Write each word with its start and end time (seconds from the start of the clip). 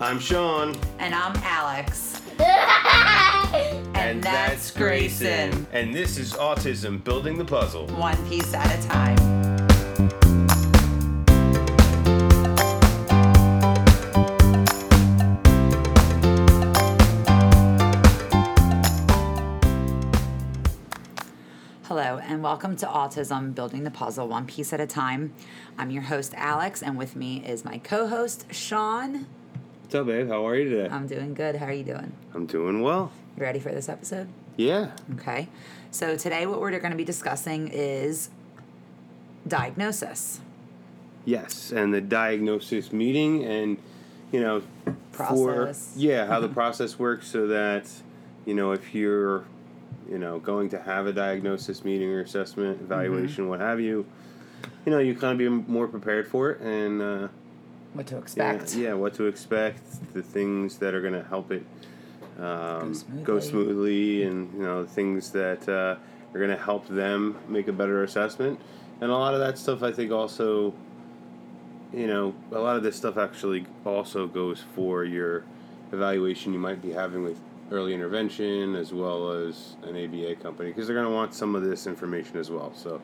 I'm 0.00 0.20
Sean. 0.20 0.76
And 1.00 1.12
I'm 1.12 1.34
Alex. 1.42 2.22
And, 3.94 4.22
that's 4.22 4.70
Grayson. 4.70 5.66
And 5.72 5.92
this 5.92 6.18
is 6.18 6.32
Autism 6.34 7.02
Building 7.02 7.36
the 7.36 7.44
Puzzle. 7.44 7.86
One 7.88 8.16
piece 8.28 8.54
at 8.54 8.78
a 8.78 8.88
time. 8.88 9.16
Hello, 21.82 22.18
and 22.18 22.42
welcome 22.42 22.76
to 22.76 22.86
Autism 22.86 23.54
Building 23.54 23.82
the 23.82 23.90
Puzzle 23.90 24.28
One 24.28 24.46
Piece 24.46 24.72
at 24.72 24.80
a 24.80 24.86
Time. 24.86 25.34
I'm 25.76 25.90
your 25.90 26.04
host, 26.04 26.32
Alex, 26.36 26.82
and 26.82 26.96
with 26.96 27.16
me 27.16 27.44
is 27.44 27.64
my 27.64 27.78
co 27.78 28.06
host, 28.06 28.46
Sean. 28.52 29.26
What's 29.88 29.94
up, 29.94 30.06
babe? 30.06 30.28
How 30.28 30.46
are 30.46 30.54
you 30.54 30.68
today? 30.68 30.94
I'm 30.94 31.06
doing 31.06 31.32
good. 31.32 31.56
How 31.56 31.64
are 31.64 31.72
you 31.72 31.82
doing? 31.82 32.12
I'm 32.34 32.44
doing 32.44 32.82
well. 32.82 33.10
You 33.38 33.42
ready 33.42 33.58
for 33.58 33.70
this 33.70 33.88
episode? 33.88 34.28
Yeah. 34.58 34.90
Okay. 35.14 35.48
So 35.90 36.14
today, 36.14 36.44
what 36.44 36.60
we're 36.60 36.78
going 36.78 36.90
to 36.90 36.96
be 36.96 37.06
discussing 37.06 37.68
is 37.68 38.28
diagnosis. 39.46 40.40
Yes. 41.24 41.72
And 41.72 41.94
the 41.94 42.02
diagnosis 42.02 42.92
meeting 42.92 43.46
and, 43.46 43.78
you 44.30 44.42
know, 44.42 44.62
Process. 45.12 45.94
for, 45.94 45.98
yeah, 45.98 46.26
how 46.26 46.40
the 46.40 46.48
process 46.60 46.98
works 46.98 47.26
so 47.26 47.46
that, 47.46 47.90
you 48.44 48.52
know, 48.52 48.72
if 48.72 48.94
you're, 48.94 49.46
you 50.06 50.18
know, 50.18 50.38
going 50.38 50.68
to 50.68 50.78
have 50.82 51.06
a 51.06 51.14
diagnosis 51.14 51.82
meeting 51.82 52.10
or 52.10 52.20
assessment, 52.20 52.82
evaluation, 52.82 53.48
what 53.48 53.60
have 53.60 53.80
you, 53.80 54.04
you 54.84 54.92
know, 54.92 54.98
you 54.98 55.14
kind 55.14 55.32
of 55.32 55.38
be 55.38 55.48
more 55.48 55.88
prepared 55.88 56.28
for 56.28 56.50
it 56.50 56.60
and, 56.60 57.00
uh, 57.00 57.28
What 57.94 58.06
to 58.08 58.18
expect. 58.18 58.74
Yeah, 58.74 58.94
what 58.94 59.14
to 59.14 59.26
expect, 59.26 59.82
the 60.14 60.22
things 60.22 60.78
that 60.78 60.94
are 60.94 61.00
going 61.00 61.14
to 61.14 61.24
help 61.24 61.50
it 61.50 61.64
um, 62.38 62.94
smoothly. 62.94 63.24
go 63.24 63.40
smoothly, 63.40 64.22
and 64.24 64.52
you 64.54 64.62
know 64.62 64.86
things 64.86 65.30
that 65.32 65.68
uh, 65.68 65.96
are 66.34 66.38
going 66.38 66.50
to 66.50 66.62
help 66.62 66.86
them 66.88 67.38
make 67.48 67.68
a 67.68 67.72
better 67.72 68.04
assessment. 68.04 68.60
And 69.00 69.10
a 69.10 69.14
lot 69.14 69.34
of 69.34 69.40
that 69.40 69.58
stuff, 69.58 69.82
I 69.82 69.92
think, 69.92 70.10
also, 70.10 70.74
you 71.92 72.08
know, 72.08 72.34
a 72.50 72.58
lot 72.58 72.76
of 72.76 72.82
this 72.82 72.96
stuff 72.96 73.16
actually 73.16 73.64
also 73.84 74.26
goes 74.26 74.64
for 74.74 75.04
your 75.04 75.44
evaluation 75.92 76.52
you 76.52 76.58
might 76.58 76.82
be 76.82 76.90
having 76.90 77.22
with 77.22 77.40
early 77.70 77.94
intervention 77.94 78.74
as 78.74 78.92
well 78.92 79.30
as 79.30 79.76
an 79.84 79.90
ABA 79.90 80.36
company 80.36 80.70
because 80.70 80.86
they're 80.86 80.96
going 80.96 81.08
to 81.08 81.14
want 81.14 81.32
some 81.34 81.54
of 81.54 81.62
this 81.62 81.86
information 81.86 82.36
as 82.38 82.50
well. 82.50 82.72
So. 82.74 83.00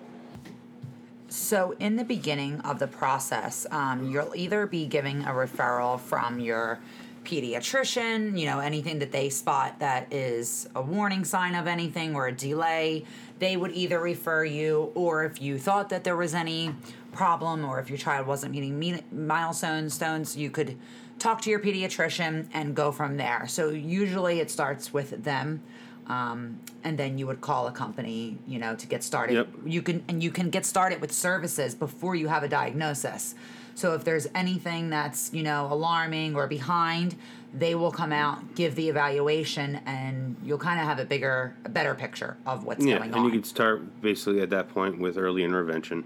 So, 1.36 1.74
in 1.80 1.96
the 1.96 2.04
beginning 2.04 2.60
of 2.60 2.78
the 2.78 2.86
process, 2.86 3.66
um, 3.72 4.08
you'll 4.08 4.36
either 4.36 4.68
be 4.68 4.86
giving 4.86 5.24
a 5.24 5.30
referral 5.30 5.98
from 5.98 6.38
your 6.38 6.78
pediatrician, 7.24 8.38
you 8.38 8.46
know, 8.46 8.60
anything 8.60 9.00
that 9.00 9.10
they 9.10 9.30
spot 9.30 9.80
that 9.80 10.12
is 10.12 10.68
a 10.76 10.80
warning 10.80 11.24
sign 11.24 11.56
of 11.56 11.66
anything 11.66 12.14
or 12.14 12.28
a 12.28 12.32
delay, 12.32 13.04
they 13.40 13.56
would 13.56 13.72
either 13.72 13.98
refer 13.98 14.44
you, 14.44 14.92
or 14.94 15.24
if 15.24 15.42
you 15.42 15.58
thought 15.58 15.88
that 15.88 16.04
there 16.04 16.16
was 16.16 16.36
any 16.36 16.72
problem 17.10 17.64
or 17.64 17.80
if 17.80 17.90
your 17.90 17.98
child 17.98 18.28
wasn't 18.28 18.52
meeting 18.52 18.78
me- 18.78 19.02
milestones, 19.10 19.92
stones, 19.92 20.36
you 20.36 20.50
could 20.50 20.78
talk 21.18 21.40
to 21.42 21.50
your 21.50 21.58
pediatrician 21.58 22.46
and 22.54 22.76
go 22.76 22.92
from 22.92 23.16
there. 23.16 23.46
So, 23.48 23.70
usually 23.70 24.38
it 24.38 24.52
starts 24.52 24.92
with 24.92 25.24
them. 25.24 25.62
Um, 26.06 26.60
and 26.82 26.98
then 26.98 27.16
you 27.16 27.26
would 27.26 27.40
call 27.40 27.66
a 27.66 27.72
company, 27.72 28.36
you 28.46 28.58
know, 28.58 28.74
to 28.76 28.86
get 28.86 29.02
started 29.02 29.34
Yep. 29.34 29.48
you 29.64 29.80
can 29.82 30.02
and 30.08 30.22
you 30.22 30.30
can 30.30 30.50
get 30.50 30.66
started 30.66 31.00
with 31.00 31.12
services 31.12 31.74
before 31.74 32.14
you 32.14 32.28
have 32.28 32.42
a 32.42 32.48
diagnosis 32.48 33.34
so 33.74 33.94
if 33.94 34.04
there's 34.04 34.26
anything 34.34 34.90
that's 34.90 35.32
you 35.32 35.42
know 35.42 35.66
alarming 35.70 36.36
or 36.36 36.46
behind 36.46 37.16
they 37.54 37.74
will 37.74 37.90
come 37.90 38.12
out 38.12 38.54
give 38.54 38.74
the 38.74 38.88
evaluation 38.88 39.80
and 39.86 40.36
you'll 40.44 40.58
kind 40.58 40.78
of 40.78 40.86
have 40.86 40.98
a 40.98 41.04
bigger 41.04 41.54
a 41.64 41.68
better 41.70 41.94
picture 41.94 42.36
of 42.46 42.64
what's 42.64 42.84
Yeah, 42.84 42.98
going 42.98 43.12
on. 43.14 43.18
and 43.20 43.26
you 43.26 43.32
can 43.32 43.44
start 43.44 44.00
basically 44.02 44.40
at 44.42 44.50
that 44.50 44.68
point 44.68 44.98
with 45.00 45.16
early 45.16 45.42
intervention. 45.42 46.04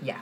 yeah 0.00 0.20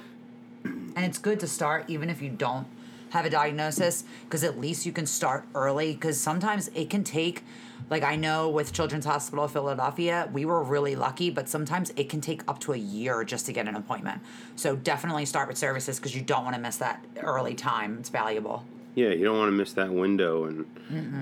and 0.65 1.05
it's 1.05 1.19
good 1.19 1.39
to 1.41 1.47
start 1.47 1.85
even 1.89 2.09
if 2.11 2.23
you 2.23 2.31
don't 2.31 2.67
have 3.11 3.25
a 3.27 3.31
diagnosis 3.31 4.05
because 4.25 4.43
at 4.43 4.59
least 4.59 4.85
you 4.87 4.93
can 4.93 5.07
start 5.07 5.45
early 5.55 5.93
because 5.93 6.19
sometimes 6.19 6.69
it 6.75 6.89
can 6.91 7.05
take 7.05 7.45
like 7.91 8.03
i 8.03 8.17
know 8.17 8.49
with 8.49 8.73
children's 8.73 9.05
hospital 9.05 9.45
of 9.45 9.51
philadelphia 9.53 10.29
we 10.33 10.45
were 10.45 10.63
really 10.63 10.97
lucky 10.97 11.31
but 11.31 11.49
sometimes 11.49 11.91
it 11.97 12.09
can 12.09 12.21
take 12.21 12.43
up 12.49 12.59
to 12.61 12.73
a 12.73 12.77
year 12.77 13.25
just 13.25 13.47
to 13.47 13.53
get 13.53 13.67
an 13.69 13.75
appointment 13.77 14.21
so 14.57 14.75
definitely 14.77 15.25
start 15.25 15.49
with 15.49 15.57
services 15.59 15.99
because 15.99 16.15
you 16.15 16.23
don't 16.23 16.45
want 16.45 16.55
to 16.57 16.61
miss 16.61 16.77
that 16.77 17.05
early 17.23 17.55
time 17.55 17.97
it's 18.01 18.09
valuable 18.09 18.65
Yeah, 18.95 19.11
you 19.11 19.25
don't 19.25 19.39
want 19.39 19.49
to 19.49 19.57
miss 19.57 19.73
that 19.75 19.91
window, 19.93 20.45
and 20.45 20.65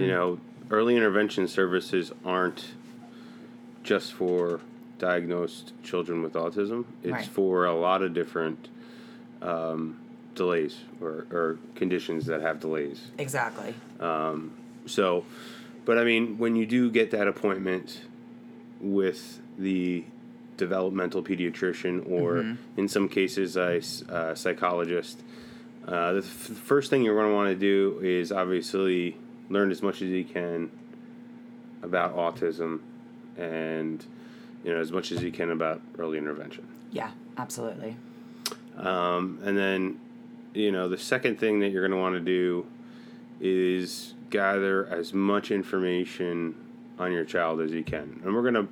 you 0.00 0.06
know, 0.08 0.38
early 0.70 0.96
intervention 0.96 1.46
services 1.46 2.10
aren't 2.24 2.68
just 3.82 4.12
for 4.14 4.60
diagnosed 4.98 5.72
children 5.82 6.22
with 6.22 6.32
autism. 6.32 6.84
It's 7.02 7.12
Right. 7.12 7.26
for 7.26 7.66
a 7.66 7.74
lot 7.74 8.00
of 8.02 8.14
different 8.14 8.68
um, 9.42 9.98
delays 10.34 10.78
or, 11.02 11.26
or 11.30 11.58
conditions 11.74 12.24
that 12.26 12.40
have 12.40 12.60
delays. 12.60 13.10
exactly 13.18 13.74
So, 14.86 15.24
but 15.86 15.96
I 15.96 16.04
mean, 16.04 16.36
when 16.36 16.54
you 16.56 16.66
do 16.66 16.90
get 16.90 17.10
that 17.12 17.26
appointment 17.26 18.02
with 18.80 19.40
the 19.58 20.04
developmental 20.58 21.22
pediatrician, 21.22 22.10
or 22.10 22.56
in 22.76 22.88
some 22.88 23.08
cases, 23.08 23.56
a 23.56 23.80
uh, 24.12 24.34
psychologist, 24.34 25.22
uh, 25.88 26.12
the 26.12 26.18
f- 26.18 26.24
first 26.24 26.90
thing 26.90 27.02
you're 27.02 27.14
going 27.14 27.30
to 27.30 27.34
want 27.34 27.48
to 27.48 27.56
do 27.56 27.98
is 28.02 28.30
obviously 28.32 29.16
learn 29.48 29.70
as 29.70 29.82
much 29.82 30.02
as 30.02 30.10
you 30.10 30.24
can 30.24 30.70
about 31.82 32.14
autism 32.14 32.80
and 33.38 34.04
you 34.64 34.72
know 34.72 34.80
as 34.80 34.90
much 34.92 35.12
as 35.12 35.22
you 35.22 35.32
can 35.32 35.50
about 35.50 35.80
early 35.98 36.18
intervention. 36.18 36.66
Yeah 36.90 37.12
absolutely. 37.38 37.96
Um, 38.76 39.38
and 39.42 39.56
then, 39.56 40.00
you 40.54 40.70
know, 40.72 40.88
the 40.88 40.98
second 40.98 41.38
thing 41.38 41.60
that 41.60 41.70
you're 41.70 41.86
going 41.86 41.96
to 41.96 42.02
want 42.02 42.14
to 42.14 42.20
do 42.20 42.66
is 43.40 44.14
gather 44.36 44.86
as 44.88 45.14
much 45.14 45.50
information 45.50 46.54
on 46.98 47.12
your 47.12 47.24
child 47.24 47.60
as 47.60 47.70
you 47.70 47.82
can. 47.82 48.20
And 48.24 48.34
we're 48.34 48.42
going 48.42 48.54
to 48.54 48.68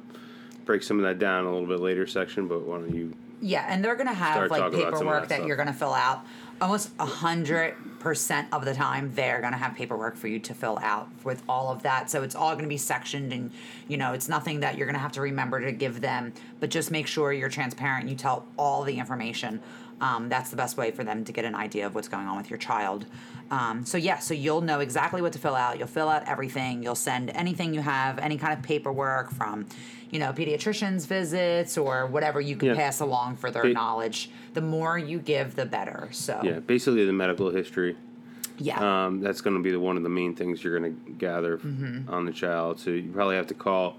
break 0.64 0.82
some 0.82 0.98
of 0.98 1.04
that 1.04 1.18
down 1.18 1.44
a 1.44 1.52
little 1.52 1.66
bit 1.66 1.80
later 1.80 2.06
section, 2.06 2.48
but 2.48 2.62
why 2.62 2.78
don't 2.78 2.94
you? 2.94 3.14
Yeah, 3.40 3.66
and 3.68 3.84
they're 3.84 3.96
gonna 3.96 4.14
have 4.14 4.50
like 4.50 4.62
talking 4.62 4.80
about 4.80 4.96
some 4.96 5.06
of 5.06 5.12
paperwork 5.12 5.28
that 5.28 5.40
that, 5.40 5.46
you're 5.46 5.56
gonna 5.56 5.74
fill 5.74 5.92
out. 5.92 6.24
Almost 6.62 6.90
a 6.98 7.04
hundred 7.04 7.74
percent 7.98 8.48
of 8.52 8.64
the 8.64 8.72
time, 8.72 9.12
they're 9.14 9.42
gonna 9.42 9.58
have 9.58 9.74
paperwork 9.74 10.16
for 10.16 10.28
you 10.28 10.38
to 10.38 10.54
fill 10.54 10.78
out 10.80 11.10
with 11.24 11.42
all 11.46 11.70
of 11.70 11.82
that. 11.82 12.08
So 12.08 12.22
it's 12.22 12.34
all 12.34 12.54
gonna 12.54 12.68
be 12.68 12.78
sectioned, 12.78 13.34
and 13.34 13.50
you 13.86 13.98
know, 13.98 14.14
it's 14.14 14.30
nothing 14.30 14.60
that 14.60 14.78
you're 14.78 14.86
gonna 14.86 14.98
have 14.98 15.12
to 15.12 15.20
remember 15.20 15.60
to 15.60 15.72
give 15.72 16.00
them. 16.00 16.32
But 16.58 16.70
just 16.70 16.90
make 16.90 17.06
sure 17.06 17.34
you're 17.34 17.50
transparent. 17.50 18.08
You 18.08 18.14
tell 18.14 18.46
all 18.56 18.82
the 18.82 18.98
information. 18.98 19.60
Um, 20.00 20.28
that's 20.28 20.50
the 20.50 20.56
best 20.56 20.76
way 20.76 20.90
for 20.90 21.04
them 21.04 21.24
to 21.24 21.32
get 21.32 21.44
an 21.44 21.54
idea 21.54 21.86
of 21.86 21.94
what's 21.94 22.08
going 22.08 22.26
on 22.26 22.36
with 22.36 22.50
your 22.50 22.58
child. 22.58 23.06
Um, 23.50 23.84
so 23.86 23.96
yeah, 23.96 24.18
so 24.18 24.34
you'll 24.34 24.60
know 24.60 24.80
exactly 24.80 25.22
what 25.22 25.32
to 25.34 25.38
fill 25.38 25.54
out. 25.54 25.78
You'll 25.78 25.86
fill 25.86 26.08
out 26.08 26.26
everything. 26.28 26.82
You'll 26.82 26.94
send 26.94 27.30
anything 27.30 27.72
you 27.74 27.80
have, 27.80 28.18
any 28.18 28.36
kind 28.36 28.52
of 28.52 28.62
paperwork 28.64 29.30
from, 29.30 29.66
you 30.10 30.18
know, 30.18 30.32
pediatrician's 30.32 31.06
visits 31.06 31.78
or 31.78 32.06
whatever 32.06 32.40
you 32.40 32.56
can 32.56 32.68
Yeah. 32.70 32.74
pass 32.74 33.00
along 33.00 33.36
for 33.36 33.50
their 33.50 33.62
Ba- 33.62 33.72
knowledge. 33.72 34.30
The 34.54 34.60
more 34.62 34.98
you 34.98 35.18
give, 35.18 35.54
the 35.54 35.66
better. 35.66 36.08
So 36.10 36.40
Yeah, 36.42 36.58
basically 36.60 37.04
the 37.06 37.12
medical 37.12 37.50
history. 37.50 37.96
yeah. 38.58 39.06
Um, 39.06 39.20
that's 39.20 39.40
going 39.40 39.56
to 39.56 39.62
be 39.62 39.70
the, 39.70 39.80
one 39.80 39.96
of 39.96 40.02
the 40.02 40.08
main 40.08 40.34
things 40.34 40.64
you're 40.64 40.78
going 40.78 40.94
to 41.04 41.12
gather 41.12 41.54
f- 41.54 41.64
on 42.08 42.24
the 42.24 42.32
child. 42.32 42.80
So 42.80 42.90
you 42.90 43.10
probably 43.12 43.36
have 43.36 43.46
to 43.48 43.54
call 43.54 43.98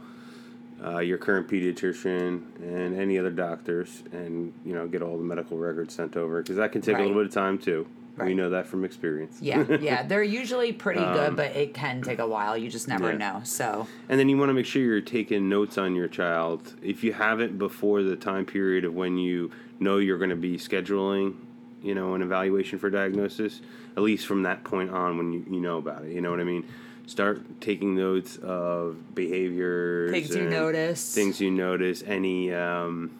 uh, 0.84 1.00
your 1.00 1.18
current 1.18 1.47
pediatrician 1.47 2.41
and 2.59 3.00
any 3.00 3.18
other 3.18 3.30
doctors, 3.31 4.03
and 4.12 4.53
you 4.66 4.74
know 4.74 4.88
get 4.88 5.02
all 5.02 5.18
the 5.18 5.24
medical 5.24 5.58
records 5.58 5.94
sent 5.94 6.16
over 6.18 6.41
because 6.41 6.58
that 6.58 6.72
can 6.72 6.81
take 6.81 6.97
a 6.97 7.02
little 7.02 7.16
bit 7.16 7.25
of 7.28 7.34
time 7.34 7.58
too. 7.58 7.88
We 8.18 8.34
know 8.34 8.50
that 8.52 8.66
from 8.66 8.85
experience. 8.85 9.40
yeah, 9.41 9.66
yeah, 9.81 10.03
they're 10.08 10.24
usually 10.24 10.72
pretty 10.72 11.02
good, 11.02 11.35
but 11.35 11.53
it 11.53 11.74
can 11.74 12.02
take 12.02 12.20
a 12.20 12.28
while. 12.28 12.55
You 12.58 12.70
just 12.70 12.88
never 12.88 13.11
Um, 13.11 13.20
yeah. 13.20 13.34
know. 13.34 13.41
So, 13.44 13.88
And 14.08 14.17
then 14.17 14.29
you 14.29 14.38
want 14.38 14.47
to 14.50 14.53
make 14.53 14.66
sure 14.66 14.82
you're 14.82 15.02
taking 15.02 15.50
notes 15.50 15.78
on 15.78 15.96
your 15.96 16.08
child. 16.08 16.76
If 16.82 17.03
you 17.03 17.11
haven't 17.11 17.58
before 17.58 18.03
the 18.03 18.16
time 18.16 18.46
period 18.46 18.85
of 18.85 18.94
when 18.94 19.17
you 19.17 19.52
know 19.82 19.97
you're 19.97 20.17
going 20.17 20.29
to 20.29 20.38
be 20.38 20.55
scheduling, 20.58 21.35
you 21.82 21.94
know, 21.94 22.14
an 22.16 22.22
evaluation 22.22 22.79
for 22.79 22.90
diagnosis, 22.90 23.59
at 23.97 24.03
least 24.03 24.26
from 24.28 24.44
that 24.44 24.64
point 24.64 24.91
on 24.91 25.17
when 25.17 25.34
you, 25.34 25.46
you 25.50 25.59
know 25.59 25.78
about 25.78 26.05
it. 26.05 26.14
You 26.14 26.22
know 26.22 26.32
what 26.32 26.40
I 26.40 26.46
mean? 26.46 26.66
Start 27.07 27.61
taking 27.61 27.96
notes 27.96 28.37
of 28.37 29.16
behaviors. 29.16 30.11
Things 30.11 30.35
you 30.35 30.43
notice. 30.49 31.13
Things 31.13 31.40
you 31.40 31.52
notice. 31.52 32.03
Any, 32.05 32.52
um, 32.53 33.11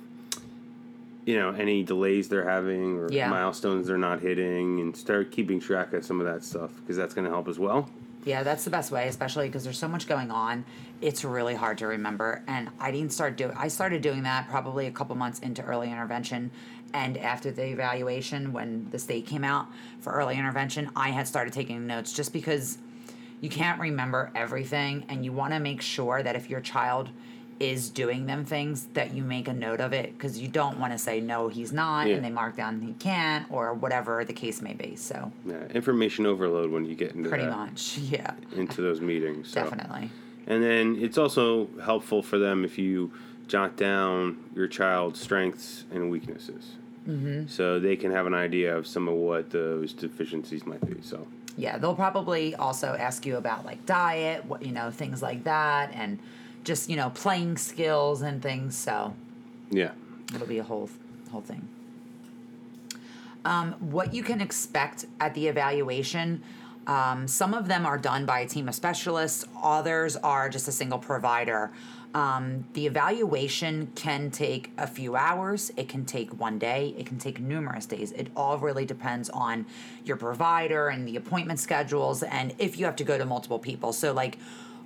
you 1.25 1.37
know, 1.37 1.51
any 1.51 1.83
delays 1.83 2.27
they're 2.29 2.47
having 2.49 2.97
or 2.97 3.11
Yeah. 3.11 3.29
milestones 3.29 3.87
they're 3.87 3.97
not 3.97 4.21
hitting, 4.21 4.79
and 4.79 4.95
start 4.95 5.31
keeping 5.31 5.59
track 5.59 5.93
of 5.93 6.03
some 6.05 6.19
of 6.19 6.25
that 6.25 6.43
stuff 6.43 6.71
because 6.81 6.97
that's 6.97 7.13
going 7.13 7.25
to 7.25 7.31
help 7.31 7.47
as 7.47 7.59
well. 7.59 7.89
Yeah, 8.25 8.41
that's 8.41 8.63
the 8.63 8.71
best 8.71 8.91
way, 8.91 9.07
especially 9.07 9.47
because 9.47 9.63
there's 9.63 9.77
so 9.77 9.87
much 9.87 10.07
going 10.07 10.31
on. 10.31 10.65
It's 10.99 11.23
really 11.23 11.53
hard 11.53 11.77
to 11.79 11.87
remember, 11.87 12.41
and 12.47 12.69
I 12.79 12.89
didn't 12.89 13.11
start 13.13 13.37
doing. 13.37 13.53
I 13.55 13.67
started 13.67 14.01
doing 14.01 14.23
that 14.23 14.49
probably 14.49 14.87
a 14.87 14.91
couple 14.91 15.15
months 15.15 15.37
into 15.39 15.63
early 15.63 15.91
intervention, 15.91 16.49
and 16.91 17.17
after 17.17 17.51
the 17.51 17.65
evaluation, 17.67 18.51
when 18.51 18.87
the 18.89 18.97
state 18.97 19.27
came 19.27 19.43
out 19.43 19.67
for 19.99 20.11
early 20.13 20.37
intervention, 20.39 20.89
I 20.95 21.09
had 21.09 21.27
started 21.27 21.53
taking 21.53 21.85
notes 21.85 22.13
just 22.13 22.33
because 22.33 22.79
you 23.41 23.49
can't 23.49 23.79
remember 23.79 24.31
everything, 24.35 25.05
and 25.09 25.23
you 25.25 25.31
want 25.31 25.53
to 25.53 25.59
make 25.59 25.81
sure 25.81 26.23
that 26.23 26.35
if 26.35 26.49
your 26.49 26.61
child 26.61 27.09
is 27.59 27.89
doing 27.89 28.25
them 28.25 28.43
things 28.43 28.87
that 28.93 29.13
you 29.13 29.23
make 29.23 29.47
a 29.47 29.53
note 29.53 29.79
of 29.79 29.93
it 29.93 30.11
because 30.17 30.37
you 30.37 30.45
don't 30.47 30.77
want 30.77 30.91
to 30.91 30.97
say 30.97 31.21
no 31.21 31.47
he's 31.47 31.71
not 31.71 32.05
Yeah. 32.05 32.15
and 32.15 32.25
they 32.25 32.29
mark 32.29 32.57
down 32.57 32.81
he 32.81 32.91
can't 32.99 33.49
or 33.49 33.73
whatever 33.73 34.25
the 34.25 34.33
case 34.33 34.61
may 34.61 34.73
be 34.73 34.97
so 34.97 35.31
Yeah, 35.45 35.65
information 35.73 36.25
overload 36.25 36.69
when 36.69 36.83
you 36.85 36.95
get 36.95 37.13
into 37.13 37.29
pretty 37.29 37.45
that, 37.45 37.55
much 37.55 37.97
yeah 38.01 38.33
into 38.57 38.81
those 38.81 38.99
meetings. 38.99 39.47
So. 39.51 39.63
definitely 39.63 40.09
And 40.47 40.61
then 40.61 40.97
it's 40.99 41.17
also 41.17 41.69
helpful 41.81 42.21
for 42.21 42.37
them 42.37 42.65
if 42.65 42.77
you 42.77 43.13
jot 43.47 43.77
down 43.77 44.35
your 44.53 44.67
child's 44.67 45.21
strengths 45.21 45.85
and 45.91 46.11
weaknesses. 46.11 46.73
Mm-hmm. 47.07 47.47
So 47.47 47.79
they 47.79 47.95
can 47.95 48.11
have 48.11 48.25
an 48.25 48.33
idea 48.33 48.75
of 48.75 48.85
some 48.85 49.07
of 49.07 49.13
what 49.15 49.51
those 49.51 49.93
deficiencies 49.93 50.65
might 50.65 50.85
be. 50.85 51.01
So, 51.01 51.25
yeah 51.57 51.78
they'll 51.78 51.96
probably 51.96 52.56
also 52.56 52.96
ask 53.00 53.25
you 53.25 53.38
about 53.38 53.66
like 53.66 53.86
diet 53.86 54.46
what 54.46 54.62
you 54.62 54.72
know 54.72 54.92
things 54.92 55.22
like 55.22 55.44
that 55.44 55.92
and 55.94 56.19
just 56.63 56.90
you 56.90 56.96
know 56.96 57.10
playing 57.12 57.57
skills 57.57 58.22
and 58.22 58.42
things 58.42 58.78
so 58.78 59.13
yeah. 59.69 59.92
it'll 60.34 60.48
be 60.48 60.60
a 60.60 60.63
whole 60.63 60.90
whole 61.31 61.42
thing 61.42 61.68
um, 63.46 63.74
what 63.74 64.13
you 64.13 64.24
can 64.24 64.42
expect 64.42 65.06
at 65.19 65.34
the 65.34 65.48
evaluation 65.48 66.42
um, 66.88 67.28
some 67.28 67.54
of 67.54 67.68
them 67.68 67.86
are 67.86 67.98
done 67.98 68.25
by 68.25 68.40
a 68.40 68.48
team 68.48 68.68
of 68.68 68.75
specialists 68.75 69.46
others 69.62 70.16
are 70.18 70.50
just 70.50 70.68
a 70.68 70.72
single 70.72 71.00
provider 71.00 71.72
um, 72.15 72.65
the 72.73 72.88
evaluation 72.88 73.91
can 73.94 74.31
take 74.31 74.71
a 74.77 74.88
few 74.88 75.15
hours 75.15 75.71
it 75.75 75.89
can 75.89 76.06
take 76.06 76.39
one 76.39 76.57
day 76.57 76.95
it 76.97 77.06
can 77.06 77.19
take 77.19 77.39
numerous 77.39 77.85
days 77.85 78.13
it 78.13 78.27
all 78.35 78.57
really 78.57 78.85
depends 78.85 79.29
on 79.29 79.65
your 80.06 80.15
provider 80.15 80.88
and 80.88 81.06
the 81.06 81.17
appointment 81.17 81.59
schedules 81.59 82.23
and 82.23 82.56
if 82.57 82.79
you 82.79 82.85
have 82.85 82.95
to 82.95 83.03
go 83.03 83.17
to 83.17 83.25
multiple 83.25 83.59
people 83.59 83.91
so 83.91 84.13
like 84.13 84.38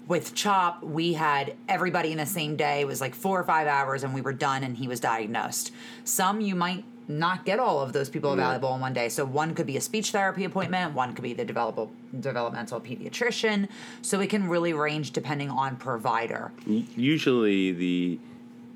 with 0.07 0.33
Chop, 0.33 0.83
we 0.83 1.13
had 1.13 1.53
everybody 1.67 2.11
in 2.11 2.17
the 2.17 2.25
same 2.25 2.55
day. 2.55 2.81
It 2.81 2.87
was 2.87 2.99
like 2.99 3.13
four 3.13 3.39
or 3.39 3.43
five 3.43 3.67
hours, 3.67 4.03
and 4.03 4.11
we 4.11 4.21
were 4.21 4.33
done, 4.33 4.63
and 4.63 4.75
he 4.75 4.87
was 4.87 4.99
diagnosed. 4.99 5.71
Some 6.03 6.41
you 6.41 6.55
might 6.55 6.83
not 7.09 7.43
get 7.43 7.59
all 7.59 7.81
of 7.81 7.91
those 7.91 8.07
people 8.07 8.31
available 8.33 8.73
in 8.75 8.79
one 8.79 8.93
day. 8.93 9.09
So 9.09 9.25
one 9.25 9.55
could 9.55 9.65
be 9.65 9.75
a 9.77 9.81
speech 9.81 10.11
therapy 10.11 10.43
appointment, 10.45 10.93
one 10.93 11.13
could 11.13 11.23
be 11.23 11.33
the 11.33 11.43
develop- 11.43 11.89
developmental 12.19 12.79
pediatrician. 12.79 13.67
So 14.03 14.19
it 14.19 14.29
can 14.29 14.47
really 14.47 14.73
range 14.73 15.11
depending 15.11 15.49
on 15.49 15.75
provider. 15.75 16.51
Usually, 16.67 17.71
the 17.71 18.19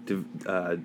de- 0.07 0.25
uh, 0.47 0.77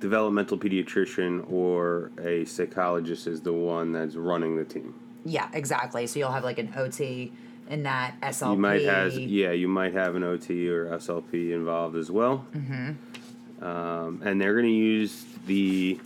developmental 0.00 0.56
pediatrician 0.56 1.50
or 1.52 2.10
a 2.22 2.46
psychologist 2.46 3.26
is 3.26 3.42
the 3.42 3.52
one 3.52 3.92
that's 3.92 4.16
running 4.16 4.56
the 4.56 4.64
team. 4.64 4.94
Yeah, 5.26 5.48
exactly. 5.52 6.06
So 6.06 6.18
you'll 6.18 6.32
have 6.32 6.44
like 6.44 6.58
an 6.58 6.72
OT 6.74 7.32
in 7.68 7.82
that 7.82 8.14
SLP. 8.22 8.52
You 8.52 8.58
might 8.58 8.82
have, 8.82 9.12
yeah, 9.12 9.52
you 9.52 9.68
might 9.68 9.92
have 9.92 10.14
an 10.16 10.24
OT 10.24 10.68
or 10.70 10.86
SLP 10.86 11.52
involved 11.52 11.96
as 11.96 12.10
well. 12.10 12.46
Mm-hmm. 12.54 13.64
Um, 13.64 14.22
and 14.24 14.40
they're 14.40 14.54
going 14.54 14.66
to 14.66 14.70
use 14.70 15.24
the 15.46 15.98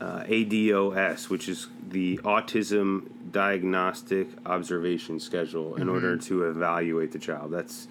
uh, 0.00 0.24
ADOS, 0.24 1.28
which 1.28 1.48
is 1.48 1.68
the 1.88 2.18
Autism 2.18 3.08
Diagnostic 3.32 4.28
Observation 4.46 5.20
Schedule, 5.20 5.76
in 5.76 5.88
order 5.88 6.16
to 6.16 6.44
evaluate 6.44 7.12
the 7.12 7.18
child. 7.18 7.50
That's 7.52 7.88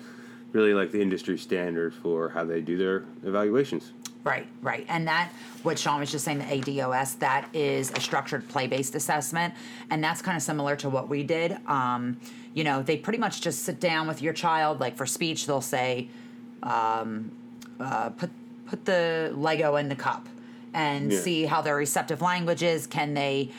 really 0.53 0.73
like 0.73 0.91
the 0.91 1.01
industry 1.01 1.37
standard 1.37 1.93
for 1.93 2.29
how 2.29 2.43
they 2.43 2.61
do 2.61 2.77
their 2.77 3.03
evaluations. 3.23 3.91
Right, 4.23 4.47
right. 4.61 4.85
And 4.89 5.07
that, 5.07 5.31
what 5.63 5.79
Sean 5.79 5.99
was 5.99 6.11
just 6.11 6.25
saying, 6.25 6.39
the 6.39 6.45
ADOS, 6.45 7.19
that 7.19 7.47
is 7.53 7.91
a 7.91 7.99
structured 7.99 8.47
play 8.49 8.67
based 8.67 8.95
assessment. 8.95 9.53
And 9.89 10.03
that's 10.03 10.21
kind 10.21 10.35
of 10.35 10.43
similar 10.43 10.75
to 10.77 10.89
what 10.89 11.07
we 11.07 11.23
did. 11.23 11.57
Um, 11.67 12.19
you 12.53 12.63
know, 12.63 12.81
they 12.81 12.97
pretty 12.97 13.19
much 13.19 13.41
just 13.41 13.63
sit 13.63 13.79
down 13.79 14.07
with 14.07 14.21
your 14.21 14.33
child. 14.33 14.79
Like 14.79 14.97
for 14.97 15.05
speech, 15.05 15.45
they'll 15.45 15.61
say, 15.61 16.09
um, 16.63 17.31
uh, 17.79 18.09
put, 18.09 18.31
put 18.65 18.83
the 18.85 19.31
Lego 19.35 19.75
in 19.75 19.87
the 19.87 19.95
cup 19.95 20.27
and 20.77 21.11
Yeah. 21.11 21.19
see 21.19 21.45
how 21.45 21.61
their 21.61 21.75
receptive 21.75 22.21
language 22.21 22.61
is. 22.63 22.85
Can 22.87 23.13
they 23.15 23.49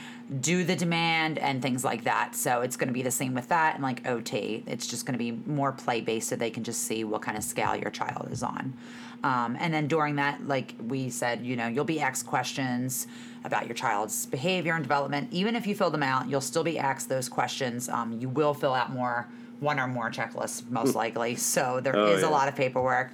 do 0.41 0.63
the 0.63 0.77
demand 0.77 1.39
and 1.39 1.61
things 1.61 1.83
like 1.85 2.05
that? 2.05 2.35
So 2.37 2.61
it's 2.61 2.77
going 2.77 2.89
to 2.89 2.95
be 2.95 3.03
the 3.03 3.11
same 3.11 3.35
with 3.35 3.49
that 3.49 3.75
and 3.75 3.83
like 3.83 4.07
OT. 4.07 4.63
It's 4.67 4.87
just 4.87 5.05
going 5.07 5.19
to 5.19 5.25
be 5.27 5.33
more 5.51 5.73
play 5.73 6.01
based 6.01 6.29
so 6.29 6.37
they 6.37 6.51
can 6.51 6.65
just 6.65 6.83
see 6.85 7.03
what 7.05 7.23
kind 7.23 7.37
of 7.37 7.43
scale 7.43 7.75
your 7.75 7.91
child 7.91 8.29
is 8.31 8.43
on. 8.43 8.73
Um, 9.25 9.57
and 9.59 9.75
then 9.75 9.89
during 9.89 10.15
that, 10.17 10.47
like 10.47 10.75
we 10.87 11.11
said, 11.11 11.45
you 11.45 11.57
know, 11.57 11.67
you'll 11.67 11.85
be 11.97 12.01
asked 12.01 12.25
questions 12.27 13.09
about 13.45 13.67
your 13.67 13.75
child's 13.75 14.27
behavior 14.27 14.75
and 14.75 14.83
development. 14.85 15.29
Even 15.33 15.57
if 15.57 15.67
you 15.67 15.75
fill 15.75 15.91
them 15.91 16.03
out, 16.05 16.29
you'll 16.29 16.41
still 16.41 16.63
be 16.63 16.79
asked 16.79 17.09
those 17.09 17.29
questions. 17.29 17.89
Um, 17.89 18.17
you 18.21 18.29
will 18.29 18.55
fill 18.55 18.75
out 18.75 18.93
more, 18.93 19.27
one 19.61 19.81
or 19.81 19.89
more 19.89 20.09
checklists, 20.11 20.63
most 20.71 20.95
likely. 20.95 21.35
So 21.35 21.81
there 21.83 21.97
is 21.97 22.21
Hmm. 22.21 22.27
Oh, 22.27 22.29
a 22.29 22.31
yeah. 22.31 22.37
lot 22.39 22.47
of 22.49 22.55
paperwork. 22.55 23.11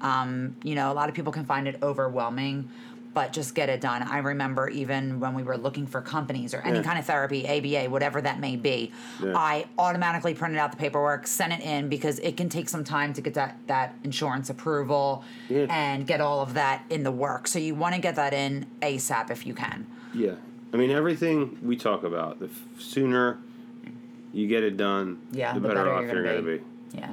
Um, 0.00 0.54
you 0.62 0.76
know, 0.76 0.92
a 0.92 0.94
lot 0.94 1.08
of 1.08 1.14
people 1.16 1.32
can 1.32 1.44
find 1.44 1.66
it 1.66 1.76
overwhelming, 1.82 2.68
but 3.18 3.32
just 3.32 3.52
get 3.56 3.68
it 3.68 3.80
done. 3.80 4.00
I 4.04 4.18
remember 4.18 4.68
even 4.68 5.18
when 5.18 5.34
we 5.34 5.42
were 5.42 5.56
looking 5.58 5.88
for 5.88 6.00
companies 6.00 6.54
or 6.54 6.60
any 6.60 6.76
Yeah. 6.76 6.84
kind 6.84 7.00
of 7.00 7.04
therapy, 7.04 7.48
ABA, 7.48 7.90
whatever 7.90 8.20
that 8.20 8.38
may 8.38 8.54
be, 8.54 8.92
Yeah. 9.20 9.32
I 9.36 9.64
automatically 9.76 10.34
printed 10.34 10.58
out 10.60 10.70
the 10.70 10.76
paperwork, 10.76 11.26
sent 11.26 11.52
it 11.52 11.60
in 11.62 11.88
because 11.88 12.20
it 12.20 12.36
can 12.36 12.48
take 12.48 12.68
some 12.68 12.84
time 12.84 13.12
to 13.14 13.20
get 13.20 13.34
that, 13.34 13.56
that 13.66 13.96
insurance 14.04 14.50
approval 14.50 15.24
Yeah. 15.48 15.66
and 15.68 16.06
get 16.06 16.20
all 16.20 16.40
of 16.42 16.54
that 16.54 16.84
in 16.90 17.02
the 17.02 17.10
work. 17.10 17.48
So 17.48 17.58
you 17.58 17.74
want 17.74 17.96
to 17.96 18.00
get 18.00 18.14
that 18.14 18.32
in 18.32 18.66
ASAP 18.82 19.32
if 19.32 19.44
you 19.44 19.52
can. 19.52 19.88
Yeah. 20.14 20.34
I 20.72 20.76
mean, 20.76 20.92
everything 20.92 21.58
we 21.60 21.74
talk 21.74 22.04
about, 22.04 22.38
the 22.38 22.46
f- 22.46 22.60
sooner 22.80 23.38
you 24.32 24.46
get 24.46 24.62
it 24.62 24.76
done, 24.76 25.18
Yeah, 25.32 25.54
the 25.54 25.58
the 25.60 25.66
better, 25.70 25.80
better 25.80 25.94
off 25.94 26.04
you're 26.04 26.22
going 26.22 26.36
to 26.36 26.42
be. 26.42 26.58
be. 26.58 26.64
Yeah. 26.98 27.08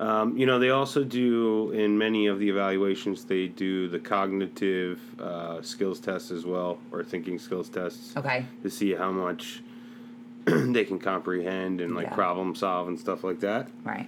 Um, 0.00 0.36
you 0.38 0.46
know, 0.46 0.58
they 0.60 0.70
also 0.70 1.02
do 1.02 1.72
in 1.72 1.98
many 1.98 2.26
of 2.28 2.38
the 2.38 2.48
evaluations. 2.48 3.24
They 3.24 3.48
do 3.48 3.88
the 3.88 3.98
cognitive 3.98 5.00
uh, 5.20 5.60
skills 5.62 5.98
tests 5.98 6.30
as 6.30 6.46
well, 6.46 6.78
or 6.92 7.02
thinking 7.02 7.38
skills 7.38 7.68
tests, 7.68 8.16
Okay. 8.16 8.46
to 8.62 8.70
see 8.70 8.94
how 8.94 9.10
much 9.10 9.60
they 10.44 10.84
can 10.84 10.98
comprehend 11.00 11.80
and 11.80 11.94
like 11.96 12.06
Yeah. 12.06 12.14
problem 12.14 12.54
solve 12.54 12.86
and 12.86 12.98
stuff 12.98 13.24
like 13.24 13.40
that. 13.40 13.68
Right. 13.84 14.06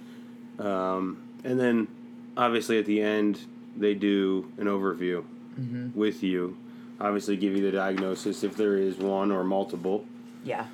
And 0.57 1.59
then, 1.59 1.87
obviously, 2.37 2.77
at 2.79 2.85
the 2.85 3.01
end, 3.01 3.39
they 3.75 3.93
do 3.93 4.51
an 4.57 4.67
overview 4.67 5.23
Mm-hmm. 5.59 5.99
with 5.99 6.23
you. 6.23 6.55
Obviously, 7.01 7.35
give 7.35 7.53
you 7.57 7.61
the 7.61 7.71
diagnosis 7.73 8.43
if 8.45 8.55
there 8.55 8.77
is 8.77 8.95
one 8.97 9.31
or 9.31 9.43
multiple. 9.43 10.05
Yeah. 10.45 10.67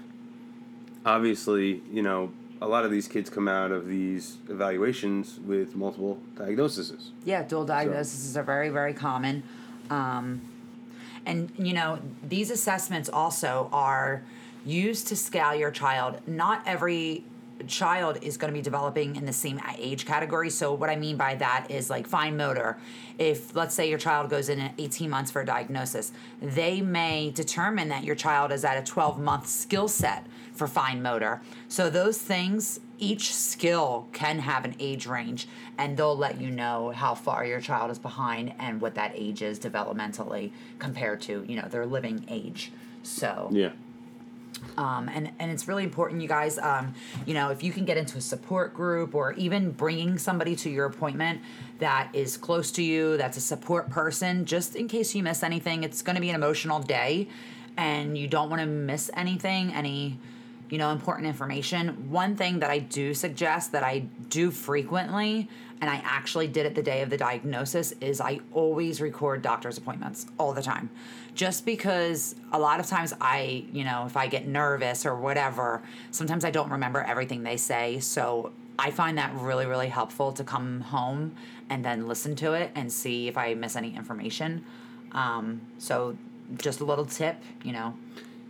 Obviously, 1.05 1.81
you 1.91 2.03
know, 2.03 2.31
a 2.61 2.67
lot 2.67 2.85
of 2.85 2.91
these 2.91 3.07
kids 3.07 3.29
come 3.29 3.47
out 3.47 3.71
of 3.71 3.87
these 3.87 4.37
evaluations 4.49 5.39
with 5.39 5.75
multiple 5.75 6.19
diagnoses. 6.35 7.11
Yeah, 7.23 7.43
dual 7.43 7.65
diagnoses 7.65 8.35
are 8.35 8.43
very, 8.43 8.69
very 8.69 8.93
common. 8.93 9.43
Um, 9.89 10.41
and, 11.25 11.51
you 11.57 11.73
know, 11.73 11.99
these 12.23 12.51
assessments 12.51 13.09
also 13.09 13.69
are 13.71 14.23
used 14.65 15.07
to 15.07 15.15
scale 15.15 15.55
your 15.55 15.71
child. 15.71 16.19
Not 16.25 16.63
every 16.65 17.23
child 17.67 18.19
is 18.21 18.37
going 18.37 18.53
to 18.53 18.57
be 18.57 18.61
developing 18.61 19.15
in 19.15 19.25
the 19.25 19.33
same 19.33 19.59
age 19.77 20.05
category. 20.05 20.49
So, 20.49 20.73
what 20.73 20.89
I 20.89 20.95
mean 20.95 21.17
by 21.17 21.35
that 21.35 21.67
is 21.69 21.89
like 21.89 22.07
fine 22.07 22.37
motor. 22.37 22.77
If, 23.17 23.55
let's 23.55 23.73
say, 23.73 23.89
your 23.89 23.97
child 23.97 24.29
goes 24.29 24.49
in 24.49 24.59
at 24.59 24.73
18 24.77 25.09
months 25.09 25.31
for 25.31 25.41
a 25.41 25.45
diagnosis, 25.45 26.11
they 26.41 26.81
may 26.81 27.31
determine 27.31 27.89
that 27.89 28.03
your 28.03 28.15
child 28.15 28.51
is 28.51 28.63
at 28.63 28.77
a 28.77 28.83
12 28.83 29.19
month 29.19 29.47
skill 29.47 29.87
set 29.87 30.25
for 30.57 30.67
fine 30.67 31.01
motor. 31.01 31.41
So, 31.67 31.89
those 31.89 32.17
things, 32.17 32.79
each 32.99 33.33
skill 33.33 34.07
can 34.11 34.39
have 34.39 34.65
an 34.65 34.75
age 34.79 35.05
range, 35.05 35.47
and 35.77 35.95
they'll 35.95 36.17
let 36.17 36.41
you 36.41 36.49
know 36.49 36.91
how 36.91 37.13
far 37.13 37.45
your 37.45 37.61
child 37.61 37.91
is 37.91 37.99
behind 37.99 38.53
and 38.59 38.81
what 38.81 38.95
that 38.95 39.11
age 39.15 39.41
is 39.41 39.59
developmentally 39.59 40.51
compared 40.79 41.21
to, 41.21 41.45
you 41.47 41.55
know, 41.61 41.67
their 41.69 41.85
living 41.85 42.25
age. 42.27 42.71
So, 43.03 43.49
Yeah. 43.51 43.69
um, 44.77 45.09
and 45.13 45.31
and 45.39 45.51
it's 45.51 45.67
really 45.67 45.83
important, 45.83 46.21
you 46.21 46.27
guys. 46.27 46.57
Um, 46.57 46.93
you 47.25 47.33
know, 47.33 47.49
if 47.51 47.63
you 47.63 47.71
can 47.71 47.85
get 47.85 47.97
into 47.97 48.17
a 48.17 48.21
support 48.21 48.73
group 48.73 49.13
or 49.15 49.33
even 49.33 49.71
bringing 49.71 50.17
somebody 50.17 50.55
to 50.57 50.69
your 50.69 50.85
appointment 50.87 51.41
that 51.79 52.09
is 52.13 52.35
close 52.37 52.71
to 52.71 52.83
you, 52.83 53.17
that's 53.17 53.37
a 53.37 53.41
support 53.41 53.89
person, 53.89 54.45
just 54.45 54.75
in 54.75 54.87
case 54.87 55.13
you 55.13 55.21
miss 55.23 55.43
anything. 55.43 55.83
It's 55.83 56.01
going 56.01 56.15
to 56.15 56.21
be 56.21 56.29
an 56.29 56.35
emotional 56.35 56.79
day, 56.79 57.27
and 57.77 58.17
you 58.17 58.27
don't 58.27 58.49
want 58.49 58.61
to 58.61 58.65
miss 58.67 59.11
anything, 59.15 59.71
any 59.73 60.17
you 60.69 60.77
know 60.77 60.91
important 60.91 61.27
information. 61.27 62.09
One 62.11 62.35
thing 62.35 62.59
that 62.59 62.69
I 62.69 62.79
do 62.79 63.13
suggest 63.13 63.71
that 63.71 63.83
I 63.83 63.99
do 64.29 64.51
frequently. 64.51 65.49
And 65.79 65.91
I 65.91 66.01
actually 66.03 66.47
did 66.47 66.65
it 66.65 66.73
the 66.73 66.81
day 66.81 67.03
of 67.03 67.11
the 67.11 67.17
diagnosis. 67.17 67.91
Is 68.01 68.19
I 68.19 68.39
always 68.51 68.99
record 68.99 69.43
doctor's 69.43 69.77
appointments 69.77 70.25
all 70.39 70.51
the 70.51 70.61
time, 70.63 70.89
just 71.35 71.67
because 71.67 72.33
a 72.51 72.57
lot 72.57 72.79
of 72.79 72.87
times 72.87 73.13
I, 73.21 73.65
you 73.71 73.83
know, 73.83 74.05
if 74.07 74.17
I 74.17 74.25
get 74.25 74.47
nervous 74.47 75.05
or 75.05 75.15
whatever, 75.15 75.83
sometimes 76.09 76.43
I 76.43 76.49
don't 76.49 76.71
remember 76.71 77.03
everything 77.03 77.43
they 77.43 77.57
say. 77.57 77.99
So 77.99 78.53
I 78.79 78.89
find 78.89 79.17
that 79.19 79.33
really, 79.35 79.67
really 79.67 79.89
helpful 79.89 80.31
to 80.33 80.43
come 80.43 80.81
home 80.81 81.35
and 81.69 81.85
then 81.85 82.07
listen 82.07 82.35
to 82.37 82.53
it 82.53 82.71
and 82.73 82.91
see 82.91 83.27
if 83.27 83.37
I 83.37 83.53
miss 83.53 83.75
any 83.75 83.95
information. 83.95 84.65
Um, 85.11 85.61
so 85.77 86.17
just 86.57 86.79
a 86.79 86.85
little 86.85 87.05
tip, 87.05 87.41
you 87.63 87.73
know, 87.73 87.95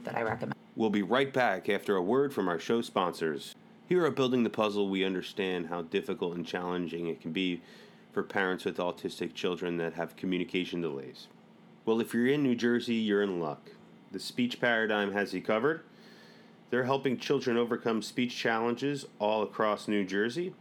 that 0.03 0.15
I 0.15 0.21
recommend. 0.21 0.56
We'll 0.77 0.91
be 0.91 1.01
right 1.01 1.33
back 1.33 1.69
after 1.69 1.95
a 1.95 2.03
word 2.03 2.31
from 2.31 2.47
our 2.47 2.59
show 2.59 2.83
sponsors. 2.83 3.55
Here 3.89 4.05
at 4.05 4.15
Building 4.15 4.43
the 4.43 4.51
Puzzle, 4.51 4.89
we 4.89 5.03
understand 5.03 5.69
how 5.69 5.81
difficult 5.81 6.35
and 6.35 6.45
challenging 6.45 7.07
it 7.07 7.19
can 7.19 7.31
be 7.31 7.61
for 8.13 8.21
parents 8.21 8.63
with 8.63 8.77
autistic 8.77 9.33
children 9.33 9.77
that 9.77 9.93
have 9.93 10.15
communication 10.15 10.79
delays. 10.79 11.29
Well, 11.83 11.99
if 11.99 12.13
you're 12.13 12.27
in 12.27 12.43
New 12.43 12.53
Jersey, 12.53 12.93
you're 12.93 13.23
in 13.23 13.39
luck. 13.39 13.71
The 14.11 14.19
Speech 14.19 14.61
Paradigm 14.61 15.13
has 15.13 15.33
you 15.33 15.41
covered. 15.41 15.81
They're 16.69 16.83
helping 16.83 17.17
children 17.17 17.57
overcome 17.57 18.03
speech 18.03 18.37
challenges 18.37 19.07
all 19.17 19.41
across 19.41 19.87
New 19.87 20.05
Jersey. 20.05 20.53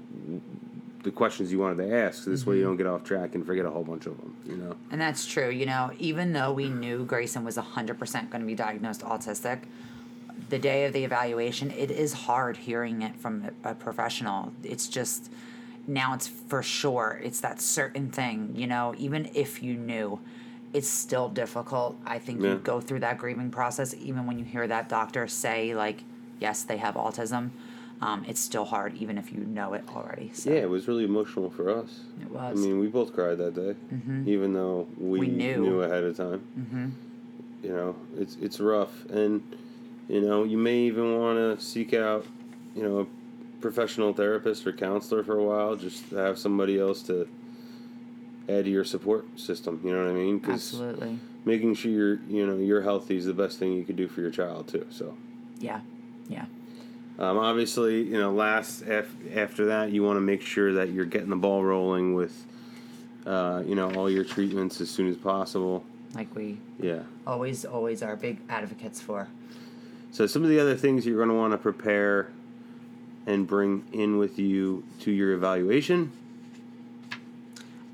the 1.03 1.11
questions 1.11 1.51
you 1.51 1.59
wanted 1.59 1.87
to 1.87 1.95
ask. 1.95 2.23
So 2.23 2.29
this 2.29 2.45
way 2.45 2.55
you 2.55 2.61
mm-hmm. 2.61 2.69
don't 2.71 2.77
get 2.77 2.87
off 2.87 3.03
track 3.03 3.35
and 3.35 3.45
forget 3.45 3.65
a 3.65 3.71
whole 3.71 3.83
bunch 3.83 4.05
of 4.05 4.17
them. 4.17 4.35
You 4.45 4.57
know. 4.57 4.75
And 4.91 5.01
that's 5.01 5.25
true. 5.25 5.49
You 5.49 5.65
know, 5.65 5.91
even 5.97 6.33
though 6.33 6.53
we 6.53 6.69
knew 6.69 7.05
Grayson 7.05 7.43
was 7.43 7.57
100% 7.57 7.97
going 8.29 8.41
to 8.41 8.47
be 8.47 8.55
diagnosed 8.55 9.01
autistic, 9.01 9.61
the 10.49 10.59
day 10.59 10.85
of 10.85 10.93
the 10.93 11.03
evaluation, 11.03 11.71
it 11.71 11.91
is 11.91 12.13
hard 12.13 12.57
hearing 12.57 13.01
it 13.01 13.15
from 13.15 13.49
a 13.63 13.71
a 13.71 13.75
professional. 13.75 14.51
It's 14.63 14.87
just, 14.87 15.31
now 15.87 16.13
it's 16.13 16.27
for 16.27 16.61
sure. 16.61 17.19
It's 17.23 17.39
that 17.41 17.61
certain 17.61 18.11
thing, 18.11 18.53
you 18.55 18.67
know, 18.67 18.93
even 18.97 19.29
if 19.33 19.63
you 19.63 19.75
knew, 19.75 20.19
it's 20.73 20.87
still 20.89 21.29
difficult. 21.29 21.97
I 22.05 22.19
think 22.19 22.41
Yeah. 22.41 22.51
you 22.51 22.55
go 22.57 22.79
through 22.79 22.99
that 22.99 23.17
grieving 23.17 23.51
process, 23.51 23.93
even 23.93 24.25
when 24.25 24.39
you 24.39 24.45
hear 24.45 24.67
that 24.67 24.89
doctor 24.89 25.27
say, 25.27 25.75
like, 25.75 26.03
yes, 26.39 26.63
they 26.63 26.77
have 26.77 26.95
autism. 26.95 27.51
Um, 28.01 28.25
it's 28.27 28.39
still 28.39 28.65
hard, 28.65 28.95
even 28.97 29.19
if 29.19 29.31
you 29.31 29.41
know 29.41 29.73
it 29.73 29.83
already. 29.95 30.31
So. 30.33 30.49
Yeah, 30.49 30.61
it 30.61 30.69
was 30.69 30.87
really 30.87 31.03
emotional 31.05 31.51
for 31.51 31.69
us. 31.69 31.99
It 32.19 32.31
was. 32.31 32.57
I 32.57 32.59
mean, 32.59 32.79
we 32.79 32.87
both 32.87 33.13
cried 33.13 33.37
that 33.37 33.53
day, 33.53 33.75
even 34.25 34.53
though 34.53 34.87
we, 34.97 35.19
We 35.19 35.27
knew. 35.27 35.81
ahead 35.81 36.03
of 36.03 36.17
time. 36.17 36.41
Mm-hmm. 36.59 36.89
You 37.63 37.73
know, 37.73 37.95
it's 38.17 38.37
it's 38.41 38.59
rough, 38.59 39.05
and 39.05 39.43
you 40.07 40.19
know, 40.21 40.43
you 40.43 40.57
may 40.57 40.79
even 40.79 41.19
want 41.19 41.37
to 41.37 41.63
seek 41.63 41.93
out, 41.93 42.25
you 42.75 42.81
know, 42.81 42.99
a 43.01 43.05
professional 43.61 44.13
therapist 44.13 44.65
or 44.65 44.73
counselor 44.73 45.23
for 45.23 45.37
a 45.37 45.43
while, 45.43 45.75
just 45.75 46.09
to 46.09 46.15
have 46.15 46.39
somebody 46.39 46.79
else 46.79 47.03
to 47.03 47.27
add 48.49 48.65
to 48.65 48.71
your 48.71 48.83
support 48.83 49.39
system. 49.39 49.79
You 49.83 49.91
know 49.93 50.03
what 50.03 50.09
I 50.09 50.13
mean? 50.13 50.39
Because 50.39 50.73
Absolutely. 50.73 51.19
making 51.45 51.75
sure 51.75 51.91
you're 51.91 52.19
you 52.27 52.47
know 52.47 52.57
you're 52.57 52.81
healthy 52.81 53.17
is 53.17 53.25
the 53.25 53.33
best 53.33 53.59
thing 53.59 53.73
you 53.73 53.83
could 53.83 53.95
do 53.95 54.07
for 54.07 54.21
your 54.21 54.31
child 54.31 54.67
too. 54.67 54.87
So. 54.89 55.15
Yeah. 55.59 55.81
Yeah. 56.27 56.45
Um, 57.21 57.37
obviously, 57.37 58.01
you 58.01 58.17
know, 58.17 58.31
last 58.31 58.81
af- 58.81 59.13
after 59.35 59.65
that, 59.67 59.91
you 59.91 60.01
want 60.01 60.17
to 60.17 60.21
make 60.21 60.41
sure 60.41 60.73
that 60.73 60.89
you're 60.89 61.05
getting 61.05 61.29
the 61.29 61.35
ball 61.35 61.63
rolling 61.63 62.15
with, 62.15 62.33
uh, 63.27 63.61
you 63.63 63.75
know, 63.75 63.93
all 63.93 64.09
your 64.09 64.23
treatments 64.23 64.81
as 64.81 64.89
soon 64.89 65.07
as 65.07 65.17
possible. 65.17 65.83
Like 66.15 66.35
we 66.35 66.57
Yeah. 66.79 67.03
always, 67.27 67.63
always 67.63 68.01
are 68.01 68.15
big 68.15 68.39
advocates 68.49 68.99
for. 68.99 69.27
So 70.11 70.25
some 70.25 70.41
of 70.43 70.49
the 70.49 70.59
other 70.59 70.75
things 70.75 71.05
you're 71.05 71.17
going 71.17 71.29
to 71.29 71.35
want 71.35 71.51
to 71.53 71.59
prepare 71.59 72.29
and 73.27 73.45
bring 73.45 73.83
in 73.93 74.17
with 74.17 74.39
you 74.39 74.83
to 75.01 75.11
your 75.11 75.33
evaluation. 75.33 76.11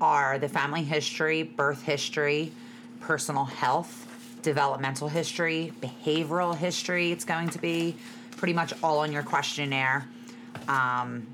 are 0.00 0.38
the 0.38 0.48
family 0.48 0.84
history, 0.84 1.42
birth 1.42 1.82
history, 1.82 2.52
personal 3.00 3.44
health, 3.44 4.06
developmental 4.42 5.08
history, 5.08 5.72
behavioral 5.80 6.56
history. 6.56 7.10
It's 7.10 7.24
going 7.24 7.48
to 7.50 7.58
be 7.58 7.96
pretty 8.38 8.54
much 8.54 8.72
all 8.82 9.00
on 9.00 9.12
your 9.12 9.22
questionnaire. 9.22 10.06
Um, 10.68 11.26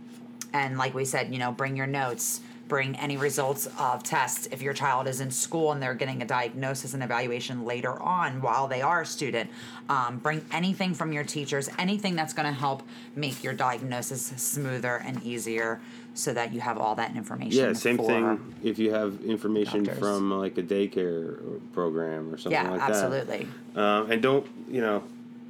and 0.53 0.79
like 0.79 0.95
we 0.95 1.05
said, 1.05 1.33
you 1.33 1.39
know, 1.39 1.53
bring 1.53 1.77
your 1.77 1.87
notes, 1.87 2.41
bring 2.69 2.97
any 2.97 3.17
results 3.17 3.69
of 3.79 4.03
tests. 4.03 4.49
If 4.51 4.63
your 4.63 4.73
child 4.73 5.07
is 5.07 5.21
in 5.21 5.31
school 5.31 5.73
and 5.73 5.83
they're 5.83 5.95
getting 5.95 6.23
a 6.23 6.25
diagnosis 6.25 6.95
and 6.95 7.03
evaluation 7.03 7.65
later 7.65 8.01
on 8.01 8.41
while 8.41 8.67
they 8.69 8.81
are 8.81 9.03
a 9.03 9.07
student, 9.07 9.51
um, 9.89 10.19
bring 10.19 10.45
anything 10.53 10.95
from 10.95 11.13
your 11.13 11.25
teachers, 11.25 11.69
anything 11.79 12.17
that's 12.17 12.33
going 12.33 12.47
to 12.47 12.59
help 12.59 12.83
make 13.15 13.43
your 13.45 13.53
diagnosis 13.53 14.23
smoother 14.37 15.03
and 15.05 15.23
easier 15.23 15.81
so 16.15 16.33
that 16.33 16.53
you 16.53 16.61
have 16.61 16.79
all 16.79 16.95
that 16.95 17.15
information. 17.17 17.65
Yeah, 17.65 17.73
same 17.73 17.99
thing 17.99 18.55
if 18.63 18.79
you 18.79 18.93
have 18.93 19.21
information 19.25 19.83
doctors. 19.83 19.99
from 19.99 20.31
like 20.31 20.57
a 20.57 20.63
daycare 20.63 21.61
program 21.73 22.33
or 22.33 22.39
something 22.39 22.53
Yeah, 22.53 22.71
like 22.71 22.81
absolutely. 22.81 23.49
that. 23.75 23.83
Um, 23.83 24.11
and 24.13 24.23
don't, 24.23 24.47
you 24.71 24.81
know, 24.81 25.03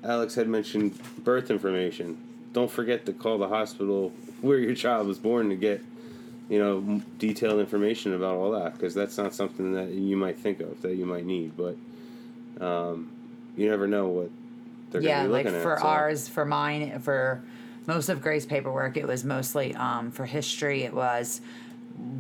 Alex 0.04 0.34
had 0.34 0.48
mentioned 0.48 0.98
birth 1.24 1.50
information. 1.50 2.16
Don't 2.52 2.70
forget 2.70 3.06
to 3.06 3.12
call 3.12 3.38
the 3.38 3.48
hospital 3.48 4.12
where 4.40 4.58
your 4.58 4.74
child 4.74 5.06
was 5.06 5.18
born 5.18 5.48
to 5.48 5.56
get, 5.56 5.82
you 6.48 6.58
know, 6.58 7.00
detailed 7.18 7.58
information 7.58 8.14
about 8.14 8.36
all 8.36 8.52
that 8.52 8.74
because 8.74 8.94
that's 8.94 9.16
not 9.16 9.34
something 9.34 9.72
that 9.72 9.90
you 9.90 10.16
might 10.16 10.38
think 10.38 10.60
of 10.60 10.80
that 10.82 10.94
you 10.94 11.06
might 11.06 11.24
need, 11.24 11.52
but 11.56 11.76
um, 12.64 13.10
you 13.56 13.68
never 13.68 13.86
know 13.86 14.08
what 14.08 14.30
they're 14.90 15.02
yeah, 15.02 15.26
going 15.26 15.44
to 15.44 15.50
be 15.50 15.50
like 15.50 15.62
for 15.62 15.74
at. 15.76 15.80
so- 15.80 15.86
ours, 15.88 16.28
for 16.28 16.44
mine, 16.44 17.00
for 17.00 17.42
most 17.86 18.08
of 18.08 18.22
Grace's 18.22 18.46
paperwork, 18.46 18.96
it 18.96 19.06
was 19.06 19.24
mostly 19.24 19.74
um, 19.74 20.10
for 20.10 20.24
history. 20.26 20.82
It 20.84 20.94
was 20.94 21.40